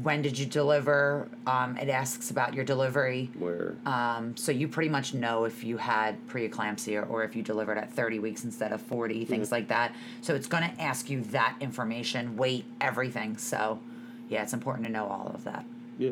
when 0.02 0.22
did 0.22 0.38
you 0.38 0.46
deliver? 0.46 1.28
Um, 1.46 1.76
it 1.76 1.88
asks 1.88 2.30
about 2.30 2.54
your 2.54 2.64
delivery. 2.64 3.30
where 3.38 3.74
Um, 3.86 4.36
so 4.36 4.52
you 4.52 4.68
pretty 4.68 4.88
much 4.88 5.14
know 5.14 5.44
if 5.44 5.64
you 5.64 5.78
had 5.78 6.24
preeclampsia 6.28 7.08
or 7.10 7.24
if 7.24 7.34
you 7.34 7.42
delivered 7.42 7.78
at 7.78 7.92
30 7.92 8.20
weeks 8.20 8.44
instead 8.44 8.72
of 8.72 8.80
40, 8.82 9.24
things 9.24 9.50
like 9.50 9.68
that. 9.68 9.94
So 10.20 10.34
it's 10.34 10.46
going 10.46 10.62
to 10.62 10.80
ask 10.80 11.10
you 11.10 11.22
that 11.24 11.56
information, 11.60 12.36
weight, 12.36 12.64
everything. 12.80 13.36
So 13.36 13.80
yeah, 14.28 14.42
it's 14.42 14.52
important 14.52 14.86
to 14.86 14.92
know 14.92 15.06
all 15.06 15.32
of 15.34 15.42
that. 15.44 15.64
Yeah. 15.98 16.10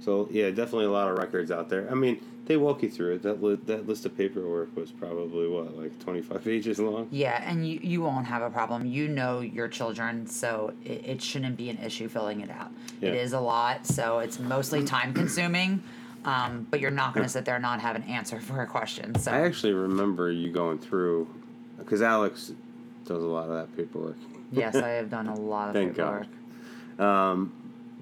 So 0.00 0.28
yeah, 0.30 0.48
definitely 0.50 0.86
a 0.86 0.90
lot 0.90 1.08
of 1.08 1.18
records 1.18 1.50
out 1.50 1.68
there. 1.68 1.90
I 1.90 1.94
mean, 1.94 2.20
they 2.46 2.56
walk 2.56 2.82
you 2.82 2.90
through 2.90 3.14
it. 3.14 3.22
That 3.22 3.42
li- 3.42 3.58
that 3.66 3.86
list 3.88 4.06
of 4.06 4.16
paperwork 4.16 4.74
was 4.76 4.90
probably 4.90 5.48
what 5.48 5.76
like 5.76 5.98
twenty 5.98 6.22
five 6.22 6.42
pages 6.44 6.78
long. 6.78 7.08
Yeah, 7.10 7.42
and 7.44 7.66
you, 7.68 7.78
you 7.82 8.02
won't 8.02 8.26
have 8.26 8.42
a 8.42 8.50
problem. 8.50 8.86
You 8.86 9.08
know 9.08 9.40
your 9.40 9.68
children, 9.68 10.26
so 10.26 10.72
it, 10.84 11.04
it 11.04 11.22
shouldn't 11.22 11.56
be 11.56 11.70
an 11.70 11.78
issue 11.78 12.08
filling 12.08 12.40
it 12.40 12.50
out. 12.50 12.70
It 13.00 13.08
Yeah. 13.14 13.20
is 13.20 13.32
a 13.32 13.40
lot, 13.40 13.86
so 13.86 14.20
it's 14.20 14.38
mostly 14.38 14.84
time 14.84 15.12
consuming, 15.12 15.82
um, 16.24 16.66
but 16.70 16.80
you're 16.80 16.90
not 16.90 17.14
going 17.14 17.24
to 17.24 17.30
sit 17.30 17.44
there 17.44 17.56
and 17.56 17.62
not 17.62 17.80
have 17.80 17.96
an 17.96 18.04
answer 18.04 18.40
for 18.40 18.62
a 18.62 18.66
question. 18.66 19.14
So 19.18 19.32
I 19.32 19.40
actually 19.40 19.72
remember 19.74 20.30
you 20.30 20.50
going 20.50 20.78
through 20.78 21.28
because 21.78 22.00
Alex 22.00 22.52
does 23.04 23.22
a 23.22 23.26
lot 23.26 23.48
of 23.48 23.54
that 23.56 23.76
paperwork. 23.76 24.16
yes, 24.52 24.74
I 24.76 24.88
have 25.00 25.10
done 25.10 25.26
a 25.28 25.34
lot 25.38 25.68
of 25.68 25.74
Thank 25.74 25.96
paperwork. 25.96 26.26
God. 26.98 27.30
Um, 27.30 27.52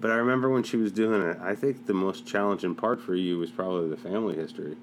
but 0.04 0.10
I 0.10 0.16
remember 0.16 0.50
when 0.50 0.62
she 0.62 0.76
was 0.76 0.92
doing 0.92 1.22
it. 1.22 1.38
I 1.40 1.54
think 1.54 1.86
the 1.86 1.94
most 1.94 2.26
challenging 2.26 2.74
part 2.74 3.00
for 3.00 3.14
you 3.14 3.38
was 3.38 3.50
probably 3.50 3.88
the 3.88 3.96
family 3.96 4.34
history. 4.36 4.76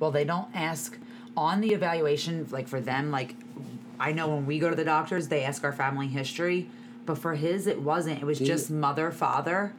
Well, 0.00 0.10
they 0.10 0.24
don't 0.24 0.48
ask 0.54 0.98
on 1.36 1.60
the 1.60 1.72
evaluation, 1.72 2.48
like 2.50 2.66
for 2.66 2.80
them, 2.80 3.12
like 3.12 3.36
I 4.00 4.10
know 4.10 4.26
when 4.26 4.44
we 4.44 4.58
go 4.58 4.68
to 4.68 4.74
the 4.74 4.82
doctors, 4.84 5.28
they 5.28 5.44
ask 5.44 5.62
our 5.62 5.72
family 5.72 6.08
history, 6.08 6.68
but 7.06 7.16
for 7.16 7.36
his 7.36 7.68
it 7.68 7.80
wasn't. 7.80 8.20
It 8.20 8.24
was 8.24 8.40
Yeah. 8.40 8.48
just 8.48 8.72
mother 8.72 9.12
father, 9.12 9.72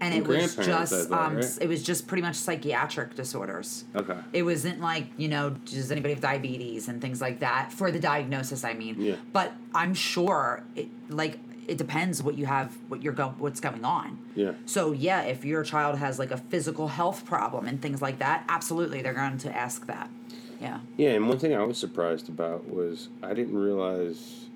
and, 0.00 0.14
And 0.14 0.24
it 0.24 0.26
was 0.26 0.56
just 0.56 1.12
um, 1.12 1.36
right? 1.36 1.58
it 1.60 1.68
was 1.68 1.82
just 1.82 2.06
pretty 2.06 2.22
much 2.22 2.36
psychiatric 2.36 3.14
disorders. 3.16 3.84
Okay. 3.94 4.16
It 4.32 4.44
wasn't 4.44 4.80
like 4.80 5.08
you 5.18 5.28
know 5.28 5.50
does 5.66 5.92
anybody 5.92 6.14
have 6.14 6.22
diabetes 6.22 6.88
and 6.88 7.02
things 7.02 7.20
like 7.20 7.40
that 7.40 7.70
for 7.70 7.90
the 7.90 8.00
diagnosis. 8.00 8.64
I 8.64 8.72
mean, 8.72 8.98
Yeah. 8.98 9.16
But 9.34 9.52
I'm 9.74 9.92
sure 9.92 10.62
it 10.74 10.88
like 11.10 11.38
it 11.68 11.78
depends 11.78 12.22
what 12.22 12.36
you 12.36 12.46
have, 12.46 12.76
what 12.88 13.02
you're 13.02 13.12
go, 13.12 13.34
what's 13.38 13.60
going 13.60 13.84
on. 13.84 14.18
Yeah. 14.34 14.52
So 14.66 14.92
yeah, 14.92 15.22
if 15.22 15.44
your 15.44 15.62
child 15.62 15.98
has 15.98 16.18
like 16.18 16.30
a 16.30 16.36
physical 16.36 16.88
health 16.88 17.24
problem 17.24 17.66
and 17.66 17.80
things 17.80 18.02
like 18.02 18.18
that, 18.18 18.44
absolutely 18.48 19.02
they're 19.02 19.14
going 19.14 19.38
to 19.38 19.56
ask 19.56 19.86
that. 19.86 20.10
Yeah. 20.60 20.80
Yeah, 20.96 21.10
and 21.10 21.28
one 21.28 21.38
thing 21.38 21.54
I 21.54 21.62
was 21.64 21.78
surprised 21.78 22.28
about 22.28 22.68
was 22.68 23.08
I 23.22 23.34
didn't 23.34 23.56
realize 23.56 24.46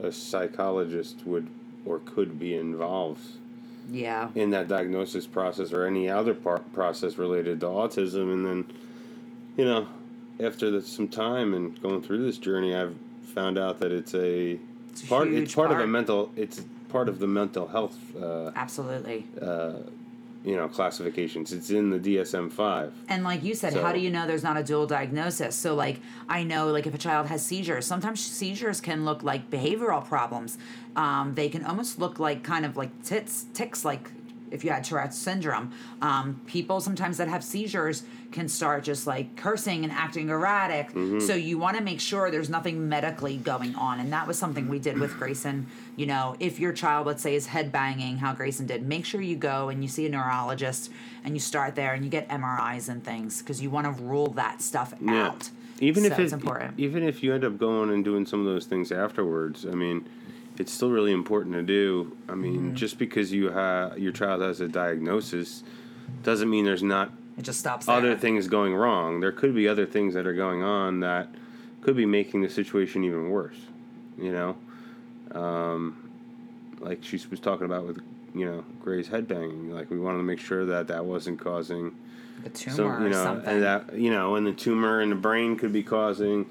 a 0.00 0.12
psychologist 0.12 1.22
would 1.24 1.48
or 1.84 2.00
could 2.00 2.38
be 2.38 2.54
involved 2.56 3.22
Yeah. 3.90 4.28
in 4.34 4.50
that 4.50 4.68
diagnosis 4.68 5.26
process 5.26 5.72
or 5.72 5.84
any 5.86 6.08
other 6.08 6.34
part 6.34 6.72
process 6.72 7.16
related 7.16 7.60
to 7.60 7.66
autism. 7.66 8.32
And 8.32 8.46
then, 8.46 8.64
you 9.56 9.64
know, 9.64 9.86
after 10.40 10.70
the, 10.70 10.82
some 10.82 11.08
time 11.08 11.54
and 11.54 11.80
going 11.80 12.02
through 12.02 12.24
this 12.24 12.38
journey, 12.38 12.74
I've 12.74 12.96
found 13.22 13.56
out 13.58 13.78
that 13.80 13.90
it's 13.92 14.14
a 14.14 14.58
It's 15.00 15.08
part. 15.08 15.28
It's 15.28 15.36
huge 15.36 15.54
part, 15.54 15.70
of 15.72 15.80
a 15.80 15.86
mental. 15.86 16.32
It's 16.36 16.62
part 16.88 17.08
of 17.08 17.18
the 17.18 17.26
mental 17.26 17.66
health. 17.66 17.98
Uh, 18.16 18.50
Absolutely. 18.56 19.26
you 20.44 20.54
know, 20.54 20.68
classifications. 20.68 21.52
It's 21.52 21.70
in 21.70 21.90
the 21.90 21.98
DSM 21.98 22.52
five. 22.52 22.94
And 23.08 23.24
like 23.24 23.42
you 23.42 23.54
said, 23.54 23.74
how 23.74 23.92
do 23.92 23.98
you 23.98 24.10
know 24.10 24.26
there's 24.26 24.44
not 24.44 24.56
a 24.56 24.62
dual 24.62 24.86
diagnosis? 24.86 25.54
So 25.56 25.74
like 25.74 26.00
I 26.28 26.44
know 26.44 26.68
like 26.68 26.86
if 26.86 26.94
a 26.94 26.98
child 26.98 27.26
has 27.26 27.44
seizures, 27.44 27.84
sometimes 27.84 28.20
seizures 28.20 28.80
can 28.80 29.04
look 29.04 29.22
like 29.22 29.50
behavioral 29.50 30.04
problems. 30.04 30.56
Um, 30.94 31.34
they 31.34 31.48
can 31.48 31.64
almost 31.64 31.98
look 31.98 32.18
like 32.18 32.42
kind 32.42 32.64
of 32.64 32.76
like 32.76 33.02
tits, 33.02 33.46
tics, 33.52 33.84
like 33.84 34.10
if 34.56 34.64
you 34.64 34.70
had 34.70 34.82
Tourette's 34.82 35.16
syndrome. 35.16 35.70
Um, 36.02 36.40
people 36.46 36.80
sometimes 36.80 37.18
that 37.18 37.28
have 37.28 37.44
seizures 37.44 38.02
can 38.32 38.48
start 38.48 38.82
just 38.82 39.06
like 39.06 39.36
cursing 39.36 39.84
and 39.84 39.92
acting 39.92 40.30
erratic. 40.30 40.90
So 41.20 41.34
you 41.34 41.58
want 41.58 41.76
to 41.76 41.82
make 41.82 42.00
sure 42.00 42.30
there's 42.30 42.50
nothing 42.50 42.88
medically 42.88 43.36
going 43.36 43.74
on. 43.76 44.00
And 44.00 44.12
that 44.12 44.26
was 44.26 44.36
something 44.38 44.68
we 44.68 44.78
did 44.80 44.98
with 44.98 45.16
Grayson. 45.18 45.66
You 45.94 46.06
know, 46.06 46.34
if 46.40 46.58
your 46.58 46.72
child, 46.72 47.06
let's 47.06 47.22
say, 47.22 47.34
is 47.36 47.46
head 47.46 47.70
banging, 47.70 48.16
how 48.18 48.32
Grayson 48.34 48.66
did, 48.66 48.82
make 48.86 49.04
sure 49.04 49.20
you 49.20 49.36
go 49.36 49.68
and 49.68 49.82
you 49.82 49.88
see 49.88 50.06
a 50.06 50.08
neurologist 50.08 50.90
and 51.24 51.34
you 51.34 51.40
start 51.40 51.76
there 51.76 51.94
and 51.94 52.04
you 52.04 52.10
get 52.10 52.28
MRIs 52.28 52.88
and 52.88 53.04
things 53.04 53.40
because 53.42 53.62
you 53.62 53.70
want 53.70 53.86
to 53.86 54.02
rule 54.02 54.28
that 54.32 54.60
stuff 54.60 54.92
Yeah. 55.00 55.26
out. 55.28 55.50
Even 55.78 56.04
So 56.04 56.12
if 56.12 56.18
it's 56.18 56.32
important. 56.32 56.74
even 56.78 57.02
if 57.02 57.22
you 57.22 57.34
end 57.34 57.44
up 57.44 57.58
going 57.58 57.90
and 57.90 58.02
doing 58.02 58.24
some 58.26 58.40
of 58.40 58.46
those 58.46 58.64
things 58.64 58.90
afterwards, 58.90 59.66
I 59.66 59.72
mean, 59.74 60.06
it's 60.58 60.72
still 60.72 60.90
really 60.90 61.12
important 61.12 61.54
to 61.54 61.62
do. 61.62 62.16
I 62.28 62.34
mean, 62.34 62.56
Mm-hmm. 62.60 62.74
just 62.74 62.98
because 62.98 63.32
you 63.32 63.50
have 63.50 63.98
your 63.98 64.12
child 64.12 64.42
has 64.42 64.60
a 64.60 64.68
diagnosis 64.68 65.62
doesn't 66.22 66.48
mean 66.48 66.64
there's 66.64 66.82
not 66.82 67.12
It 67.38 67.42
just 67.42 67.60
stops 67.60 67.86
there. 67.86 67.96
other 67.96 68.16
things 68.16 68.48
going 68.48 68.74
wrong. 68.74 69.20
There 69.20 69.32
could 69.32 69.54
be 69.54 69.68
other 69.68 69.86
things 69.86 70.14
that 70.14 70.26
are 70.26 70.34
going 70.34 70.62
on 70.62 71.00
that 71.00 71.28
could 71.82 71.96
be 71.96 72.06
making 72.06 72.40
the 72.42 72.48
situation 72.50 73.04
even 73.04 73.30
worse. 73.30 73.56
You 74.18 74.32
know, 74.32 74.56
um, 75.32 75.96
like 76.80 77.02
she 77.02 77.20
was 77.30 77.40
talking 77.40 77.66
about 77.66 77.86
with 77.86 78.00
you 78.34 78.44
know 78.46 78.64
Gray's 78.82 79.08
head 79.08 79.28
banging. 79.28 79.72
Like 79.74 79.90
we 79.90 79.98
wanted 79.98 80.18
to 80.18 80.24
make 80.24 80.40
sure 80.40 80.64
that 80.66 80.88
that 80.88 81.04
wasn't 81.04 81.38
causing 81.40 81.94
a 82.44 82.48
tumor 82.50 82.76
some 82.76 82.86
you 82.86 83.06
or 83.06 83.10
know 83.10 83.24
something. 83.24 83.48
and 83.48 83.62
that 83.62 83.94
you 83.98 84.10
know 84.10 84.36
and 84.36 84.46
the 84.46 84.52
tumor 84.52 85.00
in 85.00 85.10
the 85.10 85.16
brain 85.16 85.56
could 85.56 85.72
be 85.72 85.82
causing 85.82 86.46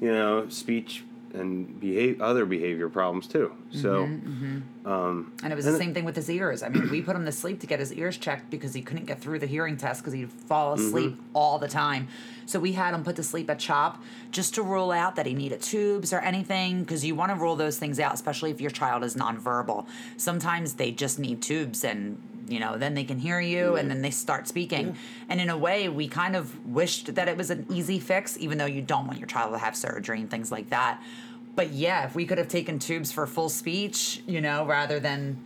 you 0.00 0.12
know 0.12 0.48
speech 0.48 1.04
and 1.34 1.78
behave 1.80 2.20
other 2.20 2.44
behavior 2.46 2.88
problems 2.88 3.26
too 3.26 3.52
so 3.70 4.06
Mm-hmm, 4.06 4.88
um 4.90 5.32
And 5.42 5.52
it 5.52 5.56
was 5.56 5.66
And 5.66 5.74
the 5.74 5.78
same 5.78 5.92
thing 5.94 6.04
with 6.04 6.16
his 6.16 6.30
ears. 6.30 6.62
I 6.62 6.68
mean, 6.70 6.90
we 6.90 7.02
put 7.02 7.14
him 7.16 7.24
to 7.26 7.32
sleep 7.32 7.60
to 7.60 7.66
get 7.66 7.78
his 7.80 7.92
ears 7.92 8.16
checked 8.16 8.48
because 8.50 8.72
he 8.74 8.80
couldn't 8.82 9.04
get 9.06 9.20
through 9.20 9.38
the 9.40 9.46
hearing 9.46 9.76
test 9.76 10.00
because 10.00 10.14
he'd 10.14 10.30
fall 10.32 10.74
Mm-hmm. 10.74 10.86
asleep 10.86 11.20
all 11.34 11.58
the 11.58 11.68
time. 11.68 12.08
So 12.46 12.58
we 12.58 12.72
had 12.72 12.94
him 12.94 13.04
put 13.04 13.16
to 13.16 13.22
sleep 13.22 13.50
at 13.50 13.58
CHOP 13.58 14.02
just 14.30 14.54
to 14.54 14.62
rule 14.62 14.90
out 14.90 15.16
that 15.16 15.26
he 15.26 15.34
needed 15.34 15.60
tubes 15.60 16.12
or 16.14 16.20
anything 16.20 16.80
because 16.82 17.04
you 17.04 17.14
want 17.14 17.30
to 17.30 17.36
rule 17.36 17.56
those 17.56 17.78
things 17.78 18.00
out, 18.00 18.14
especially 18.14 18.50
if 18.50 18.60
your 18.60 18.70
child 18.70 19.04
is 19.04 19.14
nonverbal. 19.14 19.86
Sometimes 20.16 20.74
they 20.74 20.90
just 20.90 21.18
need 21.18 21.42
tubes 21.42 21.84
and 21.84 22.16
you 22.48 22.58
know 22.58 22.78
then 22.78 22.94
they 22.94 23.04
can 23.04 23.18
hear 23.18 23.40
you 23.40 23.76
and 23.76 23.90
then 23.90 24.02
they 24.02 24.10
start 24.10 24.48
speaking 24.48 24.96
and 25.28 25.40
in 25.40 25.50
a 25.50 25.56
way 25.58 25.88
we 25.88 26.08
kind 26.08 26.34
of 26.34 26.66
wished 26.66 27.14
that 27.14 27.28
it 27.28 27.36
was 27.36 27.50
an 27.50 27.66
easy 27.70 27.98
fix 27.98 28.36
even 28.38 28.58
though 28.58 28.66
you 28.66 28.80
don't 28.82 29.06
want 29.06 29.18
your 29.18 29.26
child 29.28 29.52
to 29.52 29.58
have 29.58 29.76
surgery 29.76 30.20
and 30.20 30.30
things 30.30 30.50
like 30.50 30.70
that 30.70 31.00
but 31.56 31.70
yeah 31.70 32.04
if 32.06 32.14
we 32.14 32.24
could 32.24 32.38
have 32.38 32.48
taken 32.48 32.78
tubes 32.78 33.12
for 33.12 33.26
full 33.26 33.48
speech 33.48 34.22
you 34.26 34.40
know 34.40 34.64
rather 34.66 34.98
than 35.00 35.36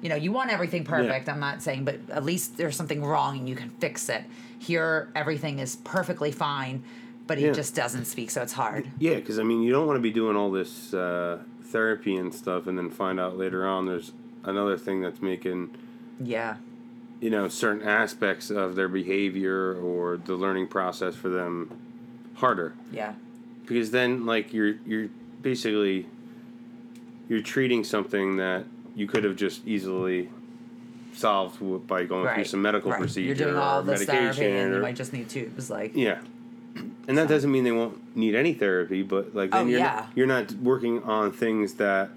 you 0.00 0.08
know, 0.08 0.16
you 0.16 0.32
want 0.32 0.50
everything 0.50 0.82
perfect. 0.82 1.28
I'm 1.28 1.38
not 1.38 1.62
saying, 1.62 1.84
but 1.84 1.94
at 2.10 2.24
least 2.24 2.56
there's 2.56 2.74
something 2.74 3.04
wrong 3.04 3.38
and 3.38 3.48
you 3.48 3.54
can 3.54 3.70
fix 3.78 4.08
it. 4.08 4.24
Here, 4.58 5.08
everything 5.14 5.60
is 5.60 5.76
perfectly 5.76 6.32
fine, 6.32 6.82
but 7.28 7.38
he 7.38 7.46
Yeah. 7.46 7.52
just 7.52 7.76
doesn't 7.76 8.06
speak, 8.06 8.32
so 8.32 8.42
it's 8.42 8.54
hard. 8.54 8.88
yeah 8.98 9.14
because 9.14 9.38
i 9.38 9.44
mean 9.44 9.62
you 9.62 9.70
don't 9.70 9.86
want 9.86 9.96
to 9.96 10.00
be 10.02 10.10
doing 10.10 10.34
all 10.36 10.50
this 10.50 10.92
uh, 10.92 11.38
therapy 11.66 12.16
and 12.16 12.34
stuff 12.34 12.66
and 12.66 12.76
then 12.76 12.90
find 12.90 13.20
out 13.20 13.38
later 13.38 13.64
on 13.64 13.86
there's 13.86 14.10
another 14.42 14.76
thing 14.76 15.00
that's 15.02 15.22
making 15.22 15.70
Yeah, 16.22 16.56
you 17.20 17.30
know 17.30 17.48
certain 17.48 17.86
aspects 17.86 18.50
of 18.50 18.74
their 18.74 18.88
behavior 18.88 19.74
or 19.74 20.16
the 20.16 20.34
learning 20.34 20.66
process 20.66 21.14
for 21.14 21.28
them 21.28 21.78
harder 22.34 22.74
yeah, 22.90 23.14
because 23.62 23.90
then 23.90 24.26
like 24.26 24.52
you're 24.52 24.74
you're 24.86 25.08
basically 25.40 26.06
you're 27.28 27.42
treating 27.42 27.84
something 27.84 28.36
that 28.36 28.64
you 28.94 29.06
could 29.06 29.24
have 29.24 29.36
just 29.36 29.66
easily 29.66 30.28
solved 31.14 31.86
by 31.86 32.04
going 32.04 32.34
through 32.34 32.44
some 32.44 32.60
medical 32.62 32.90
right. 32.90 33.00
procedure 33.00 33.26
You're 33.26 33.36
doing 33.36 33.54
or 33.54 33.60
all 33.60 33.82
this 33.82 34.00
medication 34.00 34.34
therapy, 34.34 34.58
and 34.58 34.72
or, 34.72 34.76
you 34.76 34.82
might 34.82 34.96
just 34.96 35.12
need 35.12 35.28
tubes. 35.28 35.70
Like, 35.70 35.94
yeah 35.94 36.20
and 37.08 37.18
that 37.18 37.28
doesn't 37.28 37.50
mean 37.50 37.64
they 37.64 37.72
won't 37.72 38.16
need 38.16 38.34
any 38.34 38.54
therapy 38.54 39.02
but 39.02 39.34
like 39.34 39.50
then 39.50 39.66
Oh, 39.66 39.66
you're, 39.66 39.78
yeah. 39.80 39.94
not, 39.94 40.08
you're 40.14 40.26
not 40.26 40.52
working 40.52 41.02
on 41.02 41.32
things 41.32 41.74
that 41.74 42.10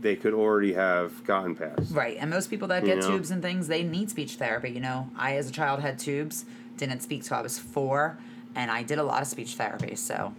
they 0.00 0.16
could 0.16 0.32
already 0.34 0.72
have 0.72 1.24
gotten 1.24 1.54
past 1.54 1.92
right. 1.92 2.16
And 2.18 2.30
most 2.30 2.50
people 2.50 2.68
that 2.68 2.82
You 2.82 2.88
get 2.94 2.98
know? 3.00 3.10
tubes 3.16 3.30
and 3.30 3.42
things, 3.42 3.68
they 3.68 3.82
need 3.82 4.10
speech 4.10 4.34
therapy. 4.36 4.70
You 4.70 4.80
know, 4.80 5.10
I 5.16 5.36
as 5.36 5.48
a 5.48 5.52
child 5.52 5.80
had 5.80 5.98
tubes, 5.98 6.44
didn't 6.76 7.00
speak 7.00 7.24
till 7.24 7.36
I 7.36 7.42
was 7.42 7.58
four, 7.58 8.18
and 8.54 8.70
I 8.70 8.82
did 8.82 8.98
a 8.98 9.02
lot 9.02 9.20
of 9.22 9.28
speech 9.28 9.54
therapy. 9.54 9.94
So 9.96 10.34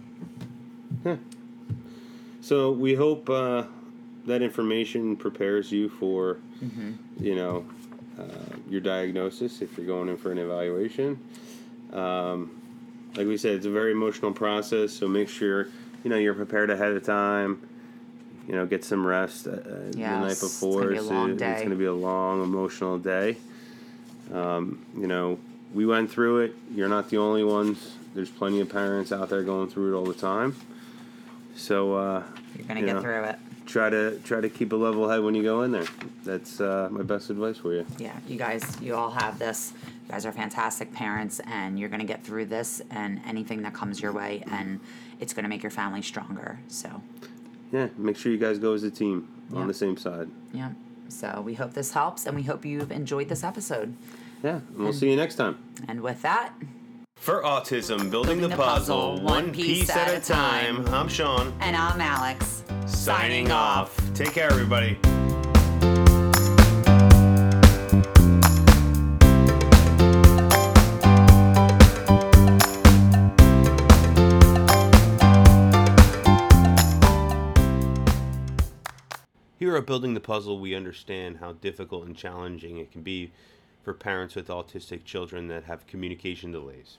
So 2.40 2.72
we 2.72 2.94
hope 2.94 3.30
uh, 3.30 3.64
that 4.26 4.42
information 4.42 5.16
prepares 5.16 5.70
you 5.72 5.88
for, 5.88 6.38
Mm-hmm. 6.62 6.92
you 7.24 7.34
know, 7.34 7.64
uh, 8.18 8.22
your 8.68 8.80
diagnosis 8.80 9.62
if 9.62 9.76
you're 9.76 9.86
going 9.86 10.08
in 10.08 10.16
for 10.16 10.30
an 10.30 10.38
evaluation. 10.38 11.18
Um, 11.92 12.52
like 13.16 13.26
we 13.26 13.36
said, 13.36 13.56
it's 13.56 13.66
a 13.66 13.70
very 13.70 13.90
emotional 13.90 14.32
process, 14.32 14.92
so 14.92 15.08
make 15.08 15.28
sure 15.28 15.66
you 16.04 16.10
know 16.10 16.16
you're 16.16 16.34
prepared 16.34 16.70
ahead 16.70 16.92
of 16.92 17.02
time. 17.04 17.60
You 18.48 18.54
know, 18.56 18.66
get 18.66 18.84
some 18.84 19.06
rest 19.06 19.46
uh, 19.46 19.52
the 19.90 19.98
night 19.98 20.40
before. 20.40 20.82
gonna 20.82 20.90
be 20.92 20.96
a 20.98 21.02
long 21.02 21.30
It's 21.30 21.40
going 21.42 21.70
to 21.70 21.76
be 21.76 21.84
a 21.84 21.92
long, 21.94 22.42
emotional 22.42 22.98
day. 22.98 23.36
Um, 24.32 24.84
you 24.96 25.06
know, 25.06 25.38
we 25.72 25.86
went 25.86 26.10
through 26.10 26.40
it. 26.40 26.54
You're 26.74 26.88
not 26.88 27.08
the 27.08 27.18
only 27.18 27.44
ones. 27.44 27.92
There's 28.14 28.30
plenty 28.30 28.60
of 28.60 28.68
parents 28.68 29.12
out 29.12 29.28
there 29.30 29.42
going 29.42 29.68
through 29.68 29.94
it 29.94 29.98
all 29.98 30.04
the 30.04 30.14
time. 30.14 30.56
So 31.54 31.94
uh, 31.94 32.22
you're 32.56 32.66
gonna 32.66 32.80
You 32.80 32.86
get 32.86 32.96
know. 32.96 33.02
through 33.02 33.24
it. 33.24 33.38
try 33.66 33.90
to 33.90 34.18
try 34.24 34.40
to 34.40 34.48
keep 34.48 34.72
a 34.72 34.76
level 34.76 35.08
head 35.08 35.22
when 35.22 35.34
you 35.34 35.42
go 35.42 35.62
in 35.62 35.70
there. 35.72 35.86
That's 36.24 36.60
uh, 36.60 36.88
my 36.90 37.02
best 37.02 37.30
advice 37.30 37.58
for 37.58 37.72
you. 37.74 37.86
Yeah, 37.98 38.16
you 38.26 38.36
guys, 38.38 38.62
you 38.80 38.94
all 38.94 39.10
have 39.10 39.38
this. 39.38 39.72
You 40.06 40.10
guys 40.12 40.26
are 40.26 40.32
fantastic 40.32 40.92
parents, 40.92 41.40
and 41.46 41.78
you're 41.78 41.88
gonna 41.88 42.04
get 42.04 42.24
through 42.24 42.46
this 42.46 42.82
and 42.90 43.20
anything 43.26 43.62
that 43.62 43.72
comes 43.74 44.00
your 44.00 44.12
way, 44.12 44.42
and 44.50 44.80
it's 45.20 45.32
gonna 45.32 45.48
make 45.48 45.62
your 45.62 45.70
family 45.70 46.02
stronger. 46.02 46.58
So, 46.68 47.02
Yeah, 47.72 47.88
make 47.96 48.16
sure 48.16 48.30
you 48.30 48.38
guys 48.38 48.58
go 48.58 48.74
as 48.74 48.82
a 48.84 48.90
team 48.90 49.28
Yeah. 49.50 49.58
on 49.60 49.66
the 49.66 49.74
same 49.74 49.96
side. 49.96 50.28
yeah. 50.52 50.70
So 51.08 51.42
we 51.44 51.52
hope 51.54 51.74
this 51.74 51.92
helps, 51.92 52.24
and 52.26 52.34
we 52.36 52.42
hope 52.42 52.64
you've 52.64 52.90
enjoyed 52.90 53.28
this 53.28 53.44
episode. 53.44 53.94
Yeah, 54.42 54.60
and 54.74 54.78
we'll 54.78 54.92
see 54.94 55.10
you 55.10 55.16
next 55.16 55.34
time. 55.34 55.58
And 55.88 56.00
with 56.00 56.22
that, 56.22 56.52
For 57.16 57.42
autism, 57.42 58.10
building 58.10 58.40
the 58.40 58.48
puzzle, 58.48 59.20
one 59.20 59.52
piece 59.52 59.90
at 59.90 60.14
a 60.14 60.20
time. 60.20 60.86
I'm 60.88 61.08
Sean. 61.08 61.52
and 61.60 61.76
I'm 61.76 62.00
Alex. 62.00 62.64
Signing 62.86 63.50
off. 63.52 63.94
Take 64.14 64.32
care, 64.32 64.50
everybody. 64.50 64.96
At 79.76 79.86
Building 79.86 80.14
the 80.14 80.20
Puzzle, 80.20 80.58
we 80.58 80.74
understand 80.74 81.38
how 81.38 81.52
difficult 81.52 82.06
and 82.06 82.16
challenging 82.16 82.78
it 82.78 82.90
can 82.90 83.02
be 83.02 83.30
for 83.82 83.94
parents 83.94 84.34
with 84.34 84.48
autistic 84.48 85.04
children 85.04 85.48
that 85.48 85.64
have 85.64 85.86
communication 85.86 86.52
delays. 86.52 86.98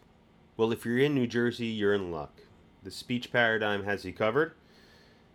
Well, 0.57 0.71
if 0.71 0.85
you're 0.85 0.99
in 0.99 1.15
New 1.15 1.27
Jersey, 1.27 1.67
you're 1.67 1.93
in 1.93 2.11
luck. 2.11 2.41
The 2.83 2.91
speech 2.91 3.31
paradigm 3.31 3.85
has 3.85 4.05
you 4.05 4.13
covered. 4.13 4.53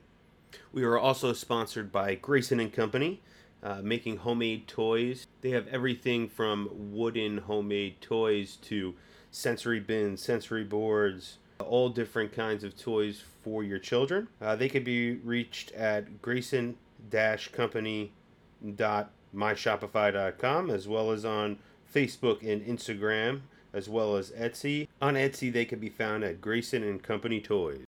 We 0.74 0.84
are 0.84 0.98
also 0.98 1.32
sponsored 1.32 1.94
by 1.94 2.16
Grayson 2.16 2.60
and 2.60 2.74
Company, 2.74 3.22
uh, 3.64 3.80
making 3.82 4.18
homemade 4.18 4.68
toys. 4.68 5.28
They 5.40 5.52
have 5.52 5.70
everything 5.70 6.28
from 6.28 6.68
wooden 6.92 7.38
homemade 7.38 8.02
toys 8.02 8.58
to 8.64 8.96
sensory 9.32 9.80
bins, 9.80 10.22
sensory 10.22 10.66
boards, 10.66 11.38
all 11.60 11.88
different 11.88 12.34
kinds 12.34 12.66
of 12.66 12.78
toys 12.78 13.24
for 13.46 13.64
your 13.64 13.80
children. 13.80 14.28
Uh, 14.42 14.58
they 14.58 14.68
can 14.68 14.84
be 14.84 15.14
reached 15.14 15.72
at 15.72 16.22
grayson-company.myshopify.com 18.62 20.70
as 20.70 20.88
well 20.88 21.12
as 21.12 21.26
on 21.26 21.58
Facebook 21.94 22.42
and 22.42 22.66
Instagram 22.66 23.42
as 23.74 23.88
well 23.88 24.16
as 24.16 24.32
Etsy. 24.32 24.88
On 25.02 25.14
Etsy, 25.14 25.52
they 25.52 25.66
can 25.66 25.80
be 25.80 25.90
found 25.90 26.24
at 26.24 26.42
Grayson 26.42 26.84
and 26.84 27.04
Company 27.04 27.40
Toys. 27.40 27.86